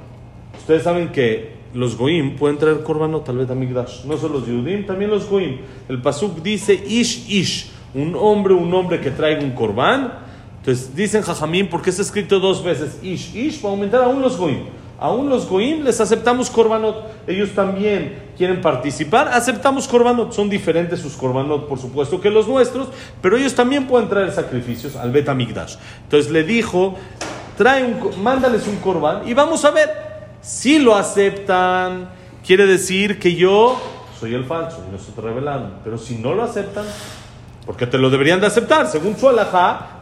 Ustedes 0.59 0.82
saben 0.85 1.11
que 1.11 1.59
los 1.75 1.97
goim 1.97 2.37
pueden 2.37 2.59
traer 2.59 2.82
korbanot, 2.82 3.25
tal 3.25 3.38
vez 3.38 3.50
a 3.50 3.54
Migdash. 3.54 4.04
No 4.04 4.16
solo 4.16 4.38
los 4.38 4.47
yudim, 4.47 4.87
también 4.87 5.11
los 5.11 5.28
goim. 5.28 5.59
El 5.88 6.00
pasuk 6.00 6.42
dice, 6.42 6.75
ish, 6.75 7.28
ish, 7.28 7.70
un 7.94 8.14
hombre, 8.14 8.54
un 8.54 8.73
hombre 8.73 9.00
que 9.00 9.11
traiga 9.11 9.42
un 9.42 9.52
korban. 9.52 10.12
Entonces 10.59 10.94
dicen 10.94 11.23
Jajamín, 11.23 11.68
porque 11.68 11.90
está 11.90 12.02
escrito 12.02 12.38
dos 12.38 12.62
veces, 12.62 12.99
ish, 13.02 13.35
ish, 13.35 13.61
para 13.61 13.73
aumentar 13.73 14.02
aún 14.02 14.20
los 14.20 14.37
goim. 14.37 14.64
Aún 15.00 15.30
los 15.30 15.49
goim 15.49 15.83
les 15.83 15.99
aceptamos 15.99 16.50
korbanot. 16.50 17.26
Ellos 17.26 17.50
también 17.54 18.33
quieren 18.37 18.61
participar, 18.61 19.28
aceptamos 19.28 19.88
korbanot. 19.88 20.33
Son 20.33 20.50
diferentes 20.50 21.00
sus 21.00 21.14
korbanot, 21.14 21.66
por 21.66 21.78
supuesto, 21.78 22.21
que 22.21 22.28
los 22.28 22.47
nuestros, 22.47 22.88
pero 23.23 23.38
ellos 23.38 23.54
también 23.54 23.87
pueden 23.87 24.11
traer 24.11 24.30
sacrificios 24.30 24.97
al 24.97 25.11
Bet 25.11 25.30
Amigdash. 25.30 25.76
Entonces 26.02 26.30
le 26.30 26.45
dijo, 26.45 26.97
trae 27.57 27.83
un, 27.83 28.23
mándales 28.23 28.66
un 28.69 28.76
korban 28.76 29.26
y 29.26 29.33
vamos 29.33 29.64
a 29.64 29.71
ver. 29.71 29.88
Si 30.42 30.78
lo 30.78 30.95
aceptan, 30.95 32.11
quiere 32.47 32.66
decir 32.66 33.19
que 33.19 33.35
yo 33.35 33.80
soy 34.19 34.35
el 34.35 34.45
falso 34.45 34.85
y 34.87 34.92
no 34.92 34.99
se 34.99 35.12
te 35.12 35.21
revelaron. 35.23 35.76
Pero 35.83 35.96
si 35.96 36.16
no 36.16 36.35
lo 36.35 36.42
aceptan, 36.42 36.85
porque 37.64 37.87
te 37.87 37.96
lo 37.96 38.11
deberían 38.11 38.40
de 38.40 38.46
aceptar, 38.46 38.87
según 38.87 39.16
su 39.16 39.31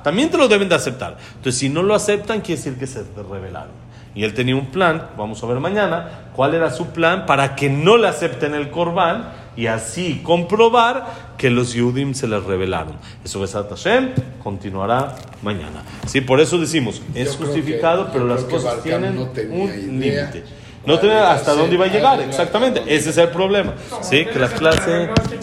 también 0.03 0.31
te 0.31 0.39
lo 0.39 0.49
deben 0.49 0.69
de 0.69 0.75
aceptar. 0.75 1.17
Entonces, 1.37 1.59
si 1.59 1.69
no 1.69 1.83
lo 1.83 1.95
aceptan, 1.95 2.41
quiere 2.41 2.57
decir 2.57 2.79
que 2.79 2.87
se 2.87 3.05
te 3.05 3.23
revelaron. 3.23 3.88
Y 4.19 4.25
él 4.25 4.35
tenía 4.35 4.57
un 4.57 4.67
plan, 4.67 5.11
vamos 5.17 5.41
a 5.45 5.47
ver 5.47 5.61
mañana, 5.61 6.09
cuál 6.35 6.53
era 6.53 6.73
su 6.73 6.87
plan 6.89 7.25
para 7.25 7.55
que 7.55 7.71
no 7.71 7.97
le 7.97 8.09
acepten 8.09 8.53
el 8.53 8.69
corbán 8.69 9.29
y 9.57 9.69
así 9.69 10.21
comprobar 10.25 11.07
que 11.39 11.51
los 11.51 11.73
Yudim 11.73 12.15
se 12.15 12.27
les 12.27 12.43
revelaron. 12.43 12.95
Eso 13.25 13.39
Besat 13.39 13.69
Hashem 13.71 14.11
continuará 14.43 15.15
mañana. 15.41 15.85
Sí, 16.07 16.21
por 16.21 16.41
eso 16.41 16.59
decimos, 16.59 17.01
es 17.15 17.39
Yo 17.39 17.45
justificado, 17.47 18.07
que- 18.07 18.13
pero 18.15 18.27
las 18.27 18.43
cosas 18.43 18.83
tienen 18.83 19.15
no 19.15 19.23
un 19.23 19.71
límite. 20.01 20.43
No 20.89 20.99
tenía 20.99 21.19
iba 21.19 21.31
a 21.31 21.35
hasta 21.35 21.53
dónde 21.53 21.75
iba 21.75 21.85
a 21.85 21.89
llegar, 21.89 22.19
exactamente. 22.23 22.83
Ese 22.87 23.11
es 23.11 23.19
el 23.19 23.29
problema. 23.29 23.75
Sí, 24.01 24.25
que 24.25 24.39
las 24.39 24.53
clases... 24.53 25.09
No 25.09 25.15
es 25.15 25.39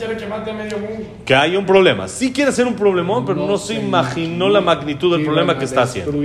que 1.24 1.36
hay 1.36 1.56
un 1.56 1.68
problema. 1.68 2.08
Sí 2.08 2.34
quiere 2.34 2.52
ser 2.52 2.66
un 2.66 2.76
problemón, 2.76 3.26
pero 3.26 3.46
no, 3.46 3.58
se 3.60 3.76
imaginó 3.76 4.50
la 4.50 4.62
magnitud 4.62 5.16
del 5.16 5.24
problema 5.24 5.58
que 5.58 5.66
está 5.66 5.84
haciendo. 5.84 6.20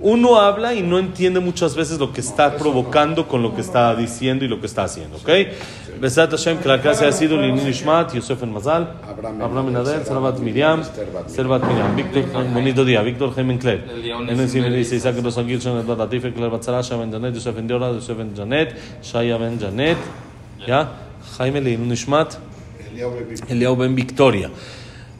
Uno 0.00 0.40
habla 0.40 0.72
y 0.72 0.80
no 0.80 0.98
entiende 0.98 1.38
muchas 1.38 1.74
veces 1.74 1.98
lo 1.98 2.14
que 2.14 2.22
está 2.22 2.56
provocando 2.56 3.28
con 3.28 3.42
lo 3.42 3.54
que 3.54 3.60
está 3.60 3.94
diciendo 3.94 4.44
y 4.46 4.48
lo 4.48 4.58
que 4.58 4.66
está 4.66 4.84
haciendo, 4.84 5.18
¿ok? 5.18 5.30
Besat 6.00 6.30
Hashem, 6.30 6.58
que 6.58 6.68
la 6.68 6.80
clase 6.80 7.06
ha 7.06 7.12
sido 7.12 7.40
Linin 7.40 7.66
Ishmat, 7.66 8.12
Yosef 8.12 8.42
en 8.42 8.52
Mazal, 8.52 8.96
Abraham 9.40 9.66
Benadel, 9.66 10.04
Sarvat 10.04 10.38
Miriam, 10.40 10.82
Servat 11.26 11.62
Miriam, 11.64 11.96
Víctor, 11.96 12.44
bonito 12.52 12.84
día, 12.84 13.00
Víctor 13.00 13.34
Jaime 13.34 13.58
Kler, 13.58 13.82
El 13.88 14.02
León 14.02 14.28
en 14.28 14.38
el 14.38 14.74
dice 14.76 14.96
Isaac 14.96 15.16
Rosan 15.22 15.46
Gilson, 15.46 15.78
Edward 15.78 15.98
Latife, 15.98 16.34
Kler 16.34 16.50
Batzara, 16.50 16.82
Shah 16.82 16.96
Ben 16.98 17.10
Janet, 17.10 17.34
Yosef 17.34 17.54
Ben 17.56 17.66
Diora, 17.66 17.92
Yosef 17.92 18.18
Ben 18.18 18.34
Janet, 18.46 18.76
Shaya 19.02 19.38
Ben 19.38 19.58
Janet, 19.58 19.98
¿ya? 20.66 20.88
Jaime 21.38 21.60
Linin 21.60 21.90
Ishmat, 21.90 22.38
Eliyahu 22.92 23.14
ben 23.14 23.28
Bibi. 23.28 23.52
Eliyahu 23.52 23.76
Ben 23.76 23.96
Victoria. 23.96 24.50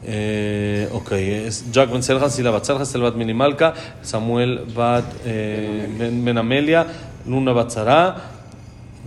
Eh, 0.05 0.87
ok, 0.93 1.11
es 1.11 1.65
Jack 1.71 1.91
Ben 1.91 2.01
Selja, 2.01 2.29
Sila 2.29 2.51
Bat 2.51 2.65
Selja, 2.65 2.85
Selvat 2.85 3.15
Minimalka, 3.15 3.73
Samuel 4.01 4.65
Bat 4.75 5.03
eh, 5.25 5.87
ben, 5.99 6.23
Ben 6.25 6.37
Amelia, 6.37 6.87
Luna 7.25 7.53
Bat 7.53 7.71
Zara, 7.71 8.15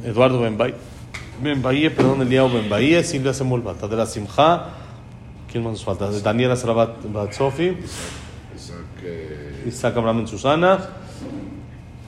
Eduardo 0.04 0.40
Ben 0.40 0.58
Bay, 0.58 0.74
Ben 1.42 1.62
Bahie, 1.62 1.90
perdón, 1.90 2.20
Eliyahu 2.22 2.52
Ben 2.52 2.68
Bahie, 2.68 3.02
Silvia 3.02 3.32
Semul 3.32 3.62
Bat 3.62 3.84
Adela 3.84 4.06
Simcha, 4.06 4.66
¿quién 5.50 5.64
más 5.64 5.84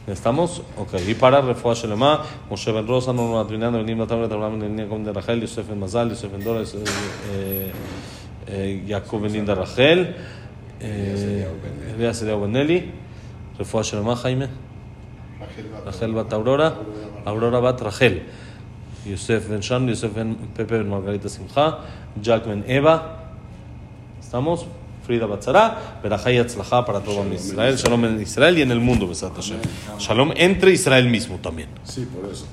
¿Estamos? 0.07 0.63
Ok. 0.77 0.95
Y 1.07 1.15
para 1.15 1.41
Refuah 1.41 1.75
Shelema, 1.75 2.23
Moshe 2.51 2.73
Ben 2.73 2.87
Rosa, 2.87 3.13
Nono 3.13 3.39
Adriano, 3.39 3.79
Ben 3.79 3.87
Nimna 3.87 4.07
Tablet, 4.07 4.33
Abraham 4.33 4.59
Ben 4.59 4.71
Elnia 4.71 4.87
Ben 4.87 5.05
de 5.05 5.13
Rachel, 5.13 5.41
Yosef 5.43 5.69
Ben 5.69 5.79
Mazal, 5.79 6.09
Yosef 6.11 6.31
Ben 6.33 6.43
Dora, 6.43 6.61
Yosef, 6.61 6.83
eh, 7.33 7.71
eh, 8.49 8.85
Jacob 8.89 9.23
Ben 9.23 9.33
Linda 9.33 9.55
Rachel, 9.55 10.17
eh, 10.81 11.47
Elías 11.95 12.21
Eliyahu 12.23 12.41
Ben 12.43 12.57
Eli, 12.57 12.91
Refuah 13.59 13.85
Shelema, 13.85 14.17
Jaime, 14.17 14.49
Rachel 15.41 15.69
Bat- 15.73 15.87
Rachel 15.87 16.13
Bat 16.13 16.33
Aurora, 16.33 16.75
Aurora 17.25 17.61
Bat 17.61 17.81
Rachel, 17.83 18.23
Yosef 19.07 19.49
Ben 19.49 19.63
Shan, 19.63 19.87
Yosef 19.89 20.13
Ben 20.13 20.35
Pepe 20.53 20.79
Ben 20.83 20.91
Frida 25.05 25.27
Batzara, 25.27 26.01
Berajá 26.03 26.33
y 26.33 26.39
Atzlajá 26.39 26.85
para 26.85 27.01
todo 27.01 27.25
Israel, 27.33 27.77
Shalom 27.77 28.05
en 28.05 28.23
Israel 28.23 28.59
y 28.59 28.63
en 28.63 28.71
el 28.71 28.81
mundo, 28.81 29.07
Besat 29.09 29.35
Hashem. 29.35 29.59
Shalom 29.99 30.33
entre 30.37 30.73
Israel 30.73 31.09
mismo 31.09 31.39
también. 31.39 31.69
sí, 31.85 32.07
por 32.07 32.31
eso. 32.31 32.47